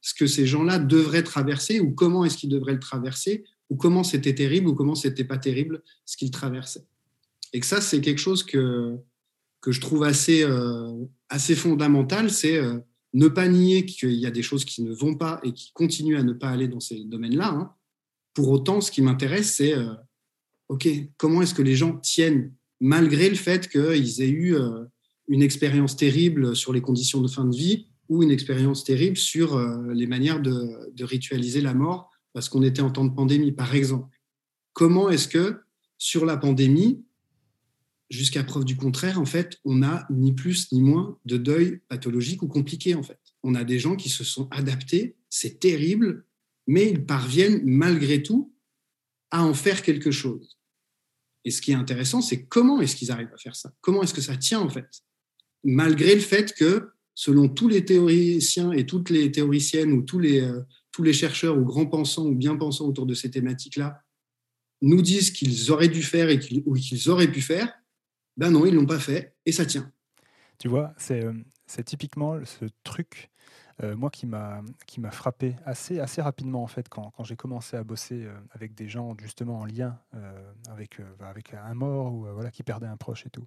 [0.00, 4.04] ce que ces gens-là devraient traverser ou comment est-ce qu'ils devraient le traverser ou comment
[4.04, 6.86] c'était terrible ou comment c'était pas terrible ce qu'ils traversaient.
[7.52, 8.96] Et que ça, c'est quelque chose que,
[9.60, 12.78] que je trouve assez, euh, assez fondamental, c'est euh,
[13.14, 16.18] ne pas nier qu'il y a des choses qui ne vont pas et qui continuent
[16.18, 17.48] à ne pas aller dans ces domaines-là.
[17.48, 17.72] Hein.
[18.34, 19.94] Pour autant, ce qui m'intéresse, c'est, euh,
[20.68, 24.54] OK, comment est-ce que les gens tiennent, malgré le fait qu'ils aient eu
[25.28, 29.56] une expérience terrible sur les conditions de fin de vie ou une expérience terrible sur
[29.56, 33.74] euh, les manières de, ritualiser la mort parce qu'on était en temps de pandémie, par
[33.74, 34.18] exemple.
[34.72, 35.60] Comment est-ce que
[35.96, 37.04] sur la pandémie,
[38.10, 42.42] jusqu'à preuve du contraire, en fait, on n'a ni plus ni moins de deuil pathologique
[42.42, 43.18] ou compliqué, en fait.
[43.42, 46.24] On a des gens qui se sont adaptés, c'est terrible,
[46.66, 48.54] mais ils parviennent malgré tout
[49.30, 50.58] à en faire quelque chose.
[51.44, 53.72] Et ce qui est intéressant, c'est comment est-ce qu'ils arrivent à faire ça?
[53.80, 54.88] Comment est-ce que ça tient, en fait?
[55.64, 60.40] Malgré le fait que, selon tous les théoriciens et toutes les théoriciennes ou tous les,
[60.40, 60.60] euh,
[60.92, 64.02] tous les chercheurs ou grands pensants ou bien pensants autour de ces thématiques-là
[64.82, 67.72] nous disent qu'ils auraient dû faire et ou qu'ils auraient pu faire,
[68.38, 69.90] ben non, ils l'ont pas fait et ça tient.
[70.58, 71.34] Tu vois, c'est, euh,
[71.84, 73.30] typiquement ce truc,
[73.82, 74.62] euh, moi, qui m'a,
[75.10, 78.88] frappé assez, assez rapidement, en fait, quand, quand j'ai commencé à bosser euh, avec des
[78.88, 79.98] gens, justement, en lien
[80.70, 83.46] avec, avec un mort ou voilà, qui perdait un proche et tout.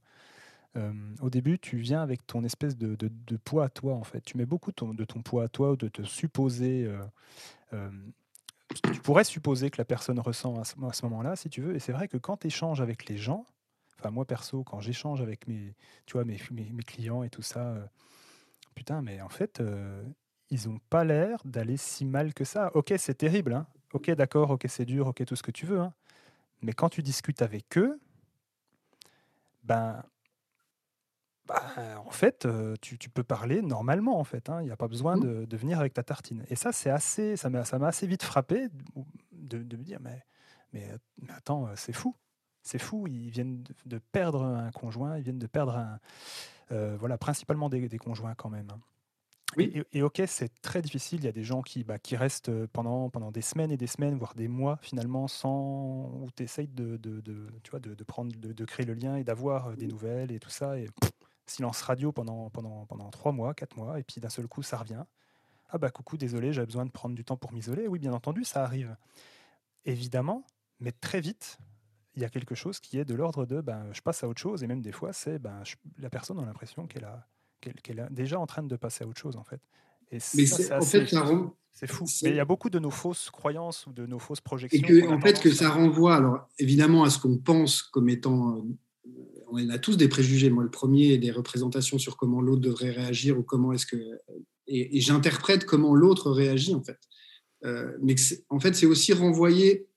[1.22, 4.22] au début, tu viens avec ton espèce de, de, poids à toi, en fait.
[4.22, 6.90] Tu mets beaucoup de ton poids à toi, ou de te supposer
[8.94, 11.76] tu pourrais supposer que la personne ressent à ce, ce moment-là, si tu veux.
[11.76, 13.46] Et c'est vrai que quand tu échanges avec les gens,
[14.02, 15.76] Enfin, moi perso, quand j'échange avec mes,
[16.08, 17.86] tu vois, mes, mes, clients et tout ça, euh,
[18.74, 20.04] putain, mais en fait, euh,
[20.50, 22.72] ils n'ont pas l'air d'aller si mal que ça.
[22.74, 23.68] Ok, c'est terrible, hein.
[23.94, 25.80] ok, d'accord, ok, c'est dur, ok, tout ce que tu veux.
[25.80, 25.94] Hein.
[26.64, 28.02] Mais quand tu discutes avec eux,
[29.64, 30.04] ben,
[31.46, 34.50] ben en fait, euh, tu, tu, peux parler normalement, en fait.
[34.50, 34.62] Hein.
[34.62, 35.20] Il n'y a pas besoin mmh.
[35.20, 36.44] de, de, venir avec ta tartine.
[36.50, 38.68] Et ça, c'est assez, ça m'a assez vite frappé
[39.32, 40.24] de, de me dire, mais,
[40.74, 40.90] mais,
[41.22, 42.16] mais attends, c'est fou.
[42.64, 46.00] C'est fou, ils viennent de perdre un conjoint, ils viennent de perdre un.
[46.72, 48.70] Euh, voilà, principalement des, conjoints quand même.
[48.72, 48.80] Hein.
[49.58, 49.84] Oui.
[49.92, 51.20] Et, ok, c'est très difficile.
[51.20, 53.88] Il y a des gens qui, bah, qui restent pendant, pendant des semaines et des
[53.88, 56.10] semaines, voire des mois finalement, sans.
[56.22, 57.22] où tu essayes de, de,
[57.64, 60.40] tu vois, de, de prendre, de, créer le lien et d'avoir euh, des nouvelles et
[60.40, 60.78] tout ça.
[60.78, 60.88] Et
[61.46, 64.78] silence radio pendant, pendant, pendant trois mois, quatre mois, et puis d'un seul coup, ça
[64.78, 65.04] revient.
[65.70, 67.88] Ah bah coucou, désolé, j'avais besoin de prendre du temps pour m'isoler.
[67.88, 68.96] Oui, bien entendu, ça arrive.
[69.86, 70.46] Évidemment,
[70.80, 71.58] mais très vite,
[72.16, 74.42] il y a quelque chose qui est de l'ordre de ben, je passe à autre
[74.42, 75.64] chose, et même des fois, c'est ben,
[75.98, 77.28] la personne a l'impression qu'elle a,
[77.62, 79.62] qu'elle, est déjà en train de passer à autre chose, en fait.
[80.12, 81.26] Et Mais c'est, en fait, ça
[81.74, 82.06] c'est fou.
[82.24, 84.80] Mais il y a beaucoup de nos fausses croyances ou de nos fausses projections.
[84.80, 88.58] Et que, en fait, que ça renvoie, alors évidemment, à ce qu'on pense comme étant.
[88.58, 88.62] Euh,
[89.54, 93.38] on a tous des préjugés, moi le premier, des représentations sur comment l'autre devrait réagir
[93.38, 93.98] ou comment est-ce que.
[94.68, 97.00] Et, j'interprète comment l'autre réagit, en fait.
[97.64, 98.16] Euh, mais
[98.50, 99.88] en fait, c'est aussi renvoyer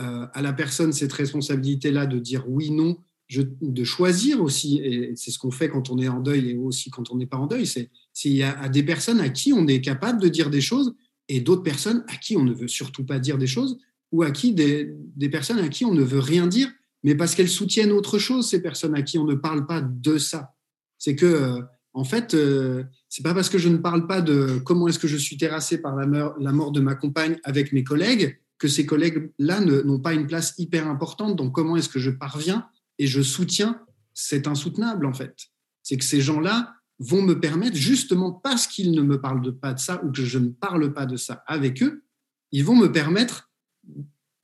[0.00, 2.96] euh, à la personne cette responsabilité-là de dire oui, non,
[3.30, 6.90] de choisir aussi, et c'est ce qu'on fait quand on est en deuil et aussi
[6.90, 9.66] quand on n'est pas en deuil, c'est s'il y a des personnes à qui on
[9.66, 10.94] est capable de dire des choses
[11.28, 13.78] et d'autres personnes à qui on ne veut surtout pas dire des choses
[14.12, 14.94] ou à qui des,
[15.30, 16.68] personnes à qui on ne veut rien dire,
[17.02, 20.18] mais parce qu'elles soutiennent autre chose, ces personnes à qui on ne parle pas de
[20.18, 20.54] ça.
[20.98, 21.60] C'est que, euh,
[21.94, 25.08] en fait, euh, c'est pas parce que je ne parle pas de comment est-ce que
[25.08, 26.06] je suis terrassé par la
[26.52, 30.88] mort de ma compagne avec mes collègues que ces collègues-là n'ont pas une place hyper
[30.88, 31.36] importante.
[31.36, 32.66] Donc, comment est-ce que je parviens
[32.98, 33.80] et je soutiens
[34.12, 35.34] C'est insoutenable, en fait?
[35.82, 39.80] C'est que ces gens-là vont me permettre, justement parce qu'ils ne me parlent pas de
[39.80, 42.04] ça ou que je ne parle pas de ça avec eux,
[42.52, 43.50] ils vont me permettre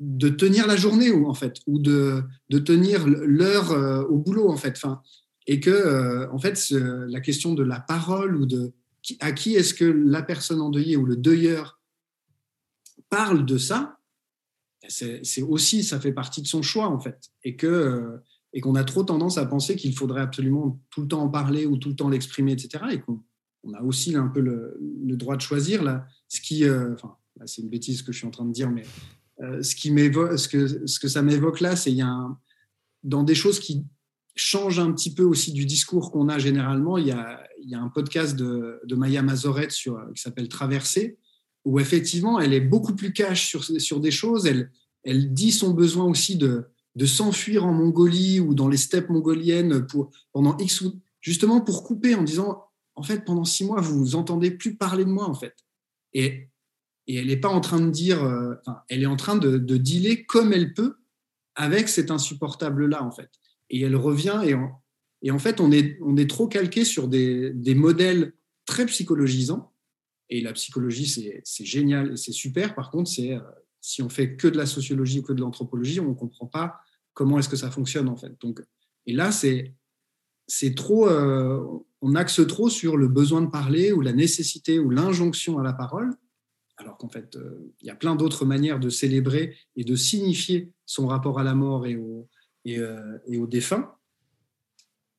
[0.01, 4.49] de tenir la journée, ou en fait, ou de, de tenir l'heure euh, au boulot,
[4.49, 4.75] en fait.
[4.77, 5.03] Enfin,
[5.47, 8.73] et que, euh, en fait, la question de la parole ou de
[9.21, 11.81] à qui est-ce que la personne endeuillée ou le deuilleur
[13.09, 14.00] parle de ça,
[14.89, 18.19] c'est aussi, ça fait partie de son choix en fait, et que euh,
[18.53, 21.67] et qu'on a trop tendance à penser qu'il faudrait absolument tout le temps en parler
[21.67, 22.85] ou tout le temps l'exprimer, etc.
[22.93, 23.23] Et qu'on
[23.63, 27.63] on a aussi un peu le, droit de choisir là, ce qui, euh, enfin, c'est
[27.63, 28.85] une bêtise que je suis en train de dire, mais
[29.43, 32.29] euh, ce qui m'évoque, ce que ce que ça m'évoque là, c'est il y a
[33.03, 33.85] dans des choses qui
[34.35, 36.97] changent un petit peu aussi du discours qu'on a généralement.
[36.99, 41.19] Il y a, il y a un podcast de, Maya Mazoret qui s'appelle Traverser
[41.65, 44.47] où effectivement, elle est beaucoup plus cash sur, sur des choses.
[44.47, 44.71] Elle,
[45.05, 46.65] elle dit son besoin aussi de,
[46.97, 51.85] de s'enfuir en Mongolie ou dans les steppes mongoliennes pour, pendant X ou justement pour
[51.85, 55.29] couper en disant en fait pendant six mois vous vous entendez plus parler de moi
[55.29, 55.55] en fait
[56.13, 56.49] et,
[57.07, 58.55] et elle n'est pas en train de dire euh,
[58.89, 60.97] elle est en train de, de, dealer comme elle peut
[61.55, 63.31] avec cet insupportable là en fait
[63.69, 64.83] et elle revient et en,
[65.23, 68.33] et en fait on est, on est trop calqué sur des, des modèles
[68.67, 69.70] très psychologisants
[70.31, 71.07] et la psychologie,
[71.45, 72.75] c'est génial et c'est super.
[72.75, 73.41] Par contre, euh,
[73.81, 76.81] si on fait que de la sociologie ou que de l'anthropologie, on ne comprend pas
[77.15, 78.41] comment est-ce que ça fonctionne en fait.
[78.41, 78.63] Donc,
[79.07, 79.75] et là, c'est
[80.77, 81.61] trop, euh,
[82.01, 85.73] on axe trop sur le besoin de parler ou la nécessité ou l'injonction à la
[85.73, 86.15] parole,
[86.77, 90.71] alors qu'en fait, euh, il y a plein d'autres manières de célébrer et de signifier
[90.87, 92.29] son rapport à la mort et, au,
[92.65, 92.79] et.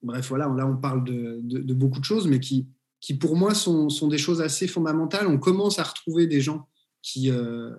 [0.03, 2.68] Bref, voilà, là on parle de, de, beaucoup de choses, mais qui,
[3.02, 5.28] qui pour moi sont, sont, des choses assez fondamentales.
[5.28, 6.70] On commence à retrouver des gens
[7.02, 7.76] qui, euh,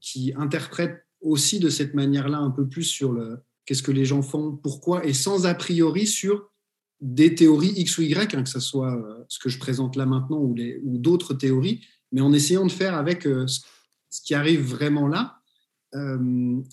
[0.00, 4.22] qui interprètent aussi de cette manière-là un peu plus sur le, qu'est-ce que les gens
[4.22, 6.50] font, pourquoi, et sans a priori sur
[7.00, 10.04] des théories X ou Y, hein, que ce soit euh, ce que je présente là
[10.04, 10.54] maintenant ou,
[10.84, 11.80] ou d'autres théories,
[12.12, 15.40] mais en essayant de faire avec euh, ce qui arrive vraiment là,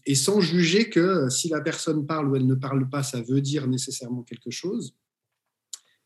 [0.06, 3.40] et sans juger que si la personne parle ou elle ne parle pas, ça veut
[3.40, 4.98] dire nécessairement quelque chose.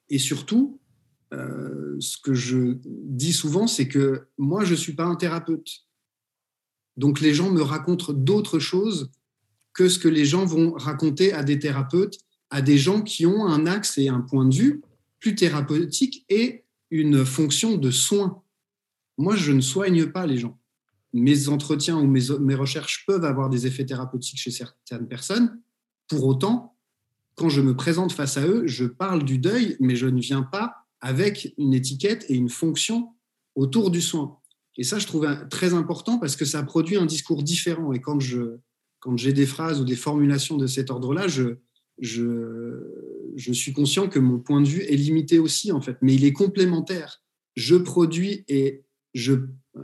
[0.09, 0.79] Et surtout,
[1.31, 5.87] ce que je dis souvent, c'est que moi, je ne suis pas un thérapeute.
[6.95, 9.11] Donc les gens me racontent d'autres choses
[9.73, 12.17] que ce que les gens vont raconter à des thérapeutes,
[12.49, 14.81] à des gens qui ont un axe et un point de vue
[15.19, 18.41] plus thérapeutique et une fonction de soin.
[19.17, 20.57] Moi, je ne soigne pas les gens.
[21.13, 25.59] Mes entretiens ou mes, recherches peuvent avoir des effets thérapeutiques chez certaines personnes.
[26.07, 26.75] Pour autant,
[27.35, 30.43] quand je me présente face à eux, je parle du deuil, mais je ne viens
[30.43, 33.09] pas avec une étiquette et une fonction
[33.55, 34.37] autour du soin.
[34.77, 37.93] Et ça, je trouve très important parce que ça produit un discours différent.
[37.93, 38.57] Et quand je,
[38.99, 41.57] quand j'ai des phrases ou des formulations de cet ordre-là, je,
[41.99, 46.25] je, suis conscient que mon point de vue est limité aussi, en fait, mais il
[46.25, 47.23] est complémentaire.
[47.55, 48.83] Je produis et
[49.13, 49.33] je,
[49.77, 49.81] euh,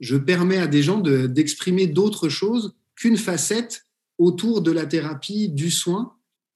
[0.00, 3.86] je permets à des gens d'exprimer d'autres choses qu'une facette
[4.18, 6.12] autour de la thérapie, du soin.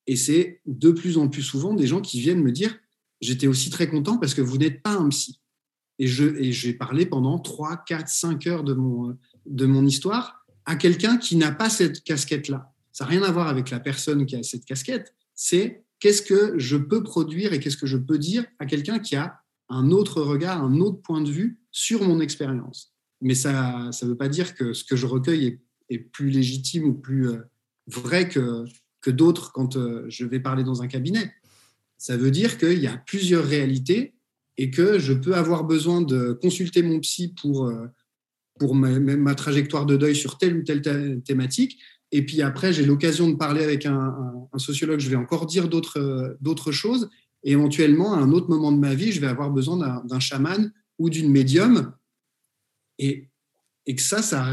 [0.06, 2.76] Et c'est de plus en plus souvent des gens qui viennent me dire
[3.20, 5.40] J'étais aussi très content parce que vous n'êtes pas un psy.
[5.98, 11.18] Et j'ai parlé pendant 3, 4, 5 heures de mon, de mon histoire à quelqu'un
[11.18, 12.72] qui n'a pas cette casquette-là.
[12.92, 16.58] Ça n'a rien à voir avec la personne qui a cette casquette, c'est qu'est-ce que
[16.58, 20.22] je peux produire et qu'est-ce que je peux dire à quelqu'un qui a un autre
[20.22, 22.94] regard, un autre point de vue sur mon expérience.
[23.20, 26.94] Mais ça ne veut pas dire que ce que je recueille est, plus légitime ou
[26.94, 27.38] plus euh,
[27.88, 28.64] vrai que,
[29.00, 31.32] que d'autres quand euh, je vais parler dans un cabinet.
[32.00, 34.14] Ça veut dire qu'il y a plusieurs réalités
[34.56, 37.88] et que je peux avoir besoin de consulter mon psy pour euh,
[38.58, 40.80] pour ma, trajectoire de deuil sur telle ou telle
[41.22, 41.78] thématique.
[42.10, 44.14] Et puis après, j'ai l'occasion de parler avec un,
[44.56, 47.10] sociologue, je vais encore dire d'autres choses.
[47.42, 50.72] Et éventuellement, à un autre moment de ma vie, je vais avoir besoin d'un chaman
[50.98, 51.94] ou d'une médium.
[52.98, 53.30] Et,
[53.86, 54.52] et que ça, ça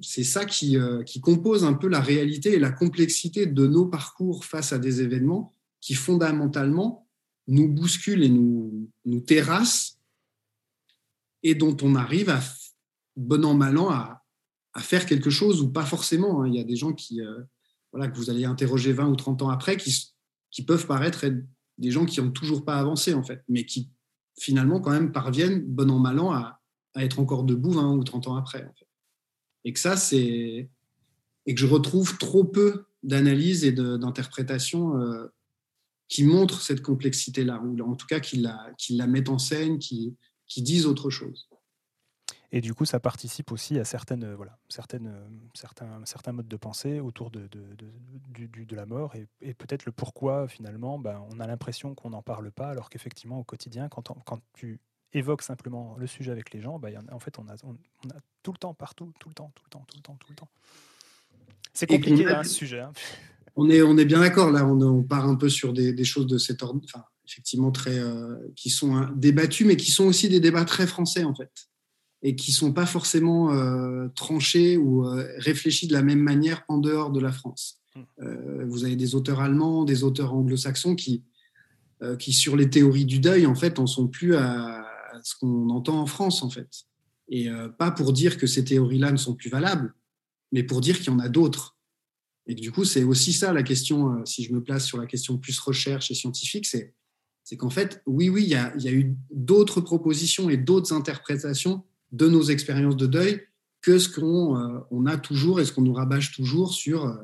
[0.00, 3.86] c'est ça qui, euh, qui compose un peu la réalité et la complexité de nos
[3.86, 5.52] parcours face à des événements
[5.82, 7.06] qui fondamentalement
[7.48, 9.98] nous bousculent et nous, nous terrassent
[11.42, 12.40] et dont on arrive à
[13.16, 14.22] bon an, mal an, à,
[14.78, 16.42] faire quelque chose ou pas forcément.
[16.42, 16.48] Hein.
[16.48, 17.42] Il y a des gens qui, euh,
[17.92, 20.14] voilà, que vous allez interroger 20 ou 30 ans après qui,
[20.50, 21.44] qui peuvent paraître être
[21.76, 23.90] des gens qui n'ont toujours pas avancé, en fait, mais qui
[24.38, 26.60] finalement, quand même, parviennent, bon an, mal an, à,
[26.96, 28.70] être encore debout 20 ou 30 ans après.
[29.64, 30.70] Et que ça, c'est.
[31.46, 35.26] Et que je retrouve trop peu d'analyse et d'interprétation euh,
[36.12, 39.78] qui montrent cette complexité-là, ou en tout cas qui la, qui la mettent en scène,
[39.78, 40.14] qui,
[40.46, 41.48] qui disent autre chose.
[42.54, 46.48] Et du coup, ça participe aussi à certaines, euh, voilà, certaines, euh, certains, certains modes
[46.48, 51.26] de pensée autour de, de, de, de la mort et, peut-être le pourquoi finalement ben,
[51.30, 54.80] on a l'impression qu'on n'en parle pas alors qu'effectivement au quotidien, quand, quand tu
[55.14, 57.72] évoques simplement le sujet avec les gens, ben, en fait on a, on,
[58.10, 60.28] a tout le temps, partout, tout le temps, tout le temps, tout le temps, tout
[60.28, 60.48] le temps.
[61.72, 62.80] C'est compliqué hein, ce sujet.
[62.80, 62.92] Hein.
[63.56, 66.04] On est, on est bien d'accord là, on, on, part un peu sur des, des
[66.04, 70.04] choses de cet ordre, enfin, effectivement très, euh, qui sont hein, débattues, mais qui sont
[70.04, 71.68] aussi des débats très français en fait
[72.22, 76.78] et qui sont pas forcément euh, tranchés ou euh, réfléchis de la même manière en
[76.78, 77.80] dehors de la France.
[77.94, 78.02] Hmm.
[78.22, 81.24] Euh, vous avez des auteurs allemands, des auteurs anglo-saxons qui,
[82.18, 84.84] qui, sur les théories du deuil, en fait, en sont plus à,
[85.22, 86.68] ce qu'on entend en France, en fait.
[87.28, 87.48] Et
[87.78, 89.94] pas pour dire que ces théories-là ne sont plus valables,
[90.50, 91.71] mais pour dire qu'il y en a d'autres.
[92.46, 95.38] Et du coup, c'est aussi ça la question, si je me place sur la question
[95.38, 100.50] plus recherche et scientifique, c'est qu'en fait, oui, oui, il y a, eu d'autres propositions
[100.50, 103.42] et d'autres interprétations de nos expériences de deuil
[103.80, 107.16] que ce qu'on euh, a toujours et ce qu'on nous rabâche toujours sur euh,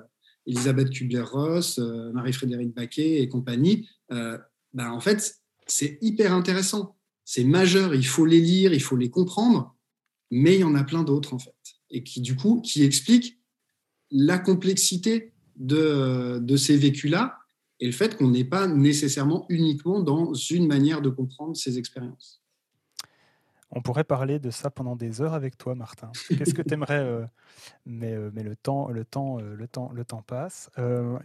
[0.47, 3.89] Elisabeth Kubler-Ross, euh, Marie-Frédéric Baquet et compagnie.
[4.11, 6.97] Ben, en fait, c'est hyper intéressant.
[7.25, 9.75] C'est majeur, il faut les lire, il faut les comprendre,
[10.31, 11.55] mais il y en a plein d'autres, en fait.
[11.91, 13.38] Et qui, du coup, qui expliquent
[14.11, 17.39] la complexité de, de ces vécus-là
[17.81, 22.43] et le fait qu'on n'est pas nécessairement uniquement dans une manière de comprendre ces expériences.
[23.71, 26.11] On pourrait parler de ça pendant des heures avec toi, Martin.
[26.29, 27.27] Qu'est-ce que tu aimerais euh,
[27.85, 30.71] mais, euh, mais le temps, le temps, euh, le temps, le temps passe.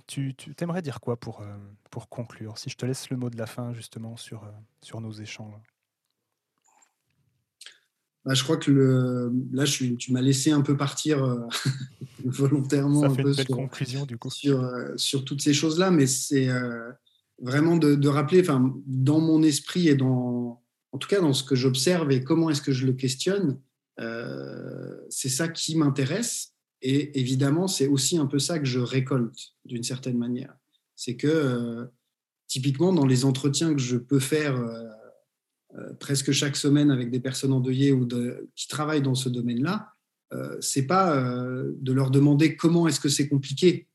[0.08, 1.44] tu, tu aimerais dire quoi pour,
[1.90, 4.46] pour conclure Si je te laisse le mot de la fin justement sur,
[4.82, 5.73] sur nos échanges?
[8.26, 11.48] Bah, je crois que le, là, je tu m'as laissé un peu partir
[12.24, 14.66] volontairement ça fait une belle conclusion du coup sur,
[14.96, 16.48] sur toutes ces choses-là, mais c'est
[17.42, 18.42] vraiment de, de rappeler,
[18.88, 20.64] dans mon esprit et dans
[20.94, 23.60] en tout cas dans ce que j'observe et comment est-ce que je le questionne,
[24.00, 26.54] euh, c'est ça qui m'intéresse.
[26.82, 30.54] Et évidemment, c'est aussi un peu ça que je récolte d'une certaine manière.
[30.96, 31.86] C'est que euh,
[32.48, 35.03] typiquement dans les entretiens que je peux faire euh, euh,
[36.00, 38.08] presque chaque semaine avec des personnes endeuillées ou
[38.56, 39.94] qui travaillent dans ce domaine-là,
[40.60, 43.88] c'est pas de leur demander comment est-ce que c'est compliqué,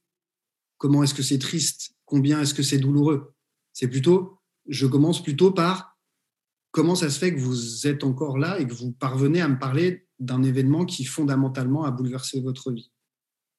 [0.77, 3.35] comment est-ce que c'est triste, combien est-ce que c'est douloureux.
[3.73, 5.99] C'est plutôt, je commence plutôt par
[6.71, 9.59] comment ça se fait que vous êtes encore là et que vous parvenez à me
[9.59, 12.91] parler d'un événement qui fondamentalement a bouleversé votre vie.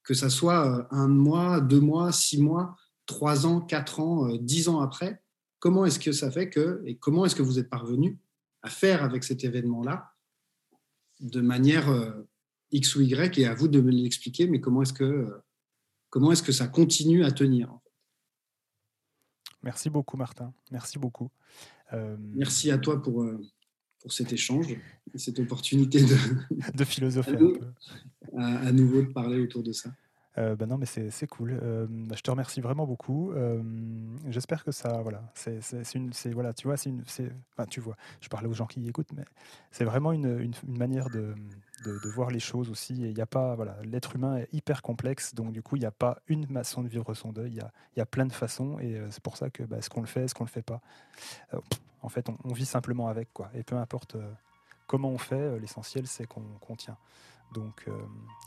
[0.04, 4.38] Que ça soit euh, un mois, deux mois, six mois, trois ans, quatre ans, euh,
[4.40, 5.22] dix ans après,
[5.60, 8.18] comment est-ce que ça fait que, et comment est-ce que vous êtes parvenu
[8.62, 10.14] à faire avec cet événement-là
[11.20, 12.12] de manière euh,
[12.72, 15.42] X ou Y, et à vous de me l'expliquer, mais comment est-ce que,
[16.10, 17.78] comment est-ce que ça continue à tenir
[19.62, 20.54] Merci beaucoup, Martin.
[20.72, 21.30] Merci beaucoup.
[21.92, 23.26] Merci à toi pour,
[24.00, 24.68] pour cet échange,
[25.16, 26.16] cette opportunité de,
[26.74, 27.38] de philosopher
[28.38, 29.92] à, nouveau de parler autour de ça.
[30.38, 31.60] Euh, bah non, mais c'est cool.
[31.62, 33.32] Euh, je te remercie vraiment beaucoup.
[33.32, 33.62] Euh,
[34.28, 35.60] j'espère que ça, voilà, c'est
[36.32, 39.12] voilà, tu vois, c'est une, enfin, tu vois, je parle aux gens qui y écoutent,
[39.14, 39.26] mais
[39.72, 41.34] c'est vraiment une, une, manière de,
[41.84, 42.94] de, voir les choses aussi.
[42.94, 45.86] il n'y a pas, voilà, l'être humain est hyper complexe, donc du coup, il n'y
[45.86, 47.52] a pas une façon de vivre son deuil.
[47.52, 49.90] Il y a, y a, plein de façons, et c'est pour ça que, bah, est-ce
[49.90, 50.80] qu'on le fait, est-ce qu'on le fait pas.
[52.02, 53.50] en fait, on, vit simplement avec, quoi.
[53.56, 54.16] Et peu importe
[54.86, 56.98] comment on fait, l'essentiel, c'est qu'on tient.
[57.52, 57.98] Donc, euh,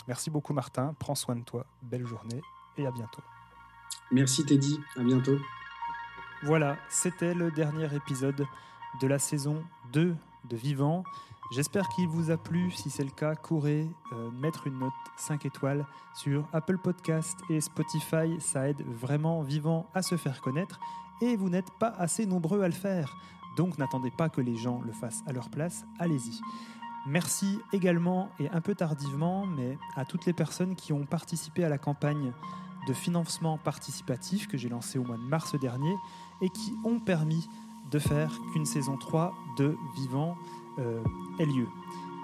[0.06, 0.94] merci beaucoup, Martin.
[0.98, 1.66] Prends soin de toi.
[1.82, 2.40] Belle journée
[2.76, 3.22] et à bientôt.
[4.10, 4.78] Merci, Teddy.
[4.96, 5.38] À bientôt.
[6.42, 8.44] Voilà, c'était le dernier épisode
[9.00, 10.14] de la saison 2
[10.48, 11.04] de Vivant.
[11.52, 12.70] J'espère qu'il vous a plu.
[12.70, 17.60] Si c'est le cas, courez euh, mettre une note 5 étoiles sur Apple Podcast et
[17.60, 18.40] Spotify.
[18.40, 20.80] Ça aide vraiment Vivant à se faire connaître.
[21.20, 23.14] Et vous n'êtes pas assez nombreux à le faire.
[23.56, 25.84] Donc n'attendez pas que les gens le fassent à leur place.
[25.98, 26.40] Allez-y.
[27.06, 31.68] Merci également, et un peu tardivement, mais à toutes les personnes qui ont participé à
[31.68, 32.32] la campagne
[32.86, 35.94] de financement participatif que j'ai lancée au mois de mars dernier
[36.40, 37.48] et qui ont permis
[37.90, 40.36] de faire qu'une saison 3 de Vivant
[40.78, 41.02] euh,
[41.38, 41.66] ait lieu.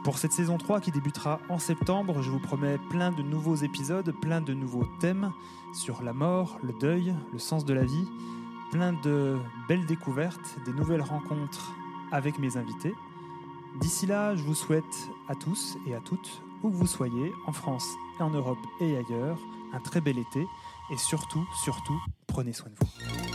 [0.05, 4.15] Pour cette saison 3 qui débutera en septembre, je vous promets plein de nouveaux épisodes,
[4.23, 5.33] plein de nouveaux thèmes
[5.75, 8.07] sur la mort, le deuil, le sens de la vie,
[8.71, 11.73] plein de belles découvertes, des nouvelles rencontres
[12.13, 12.95] avec mes invités.
[13.81, 14.85] D'ici là, je vous souhaite
[15.29, 17.87] à tous et à toutes, où que vous soyez, en France
[18.21, 19.39] en Europe et ailleurs,
[19.73, 20.47] un très bel été.
[20.91, 23.28] Et surtout, surtout, prenez soin de vous.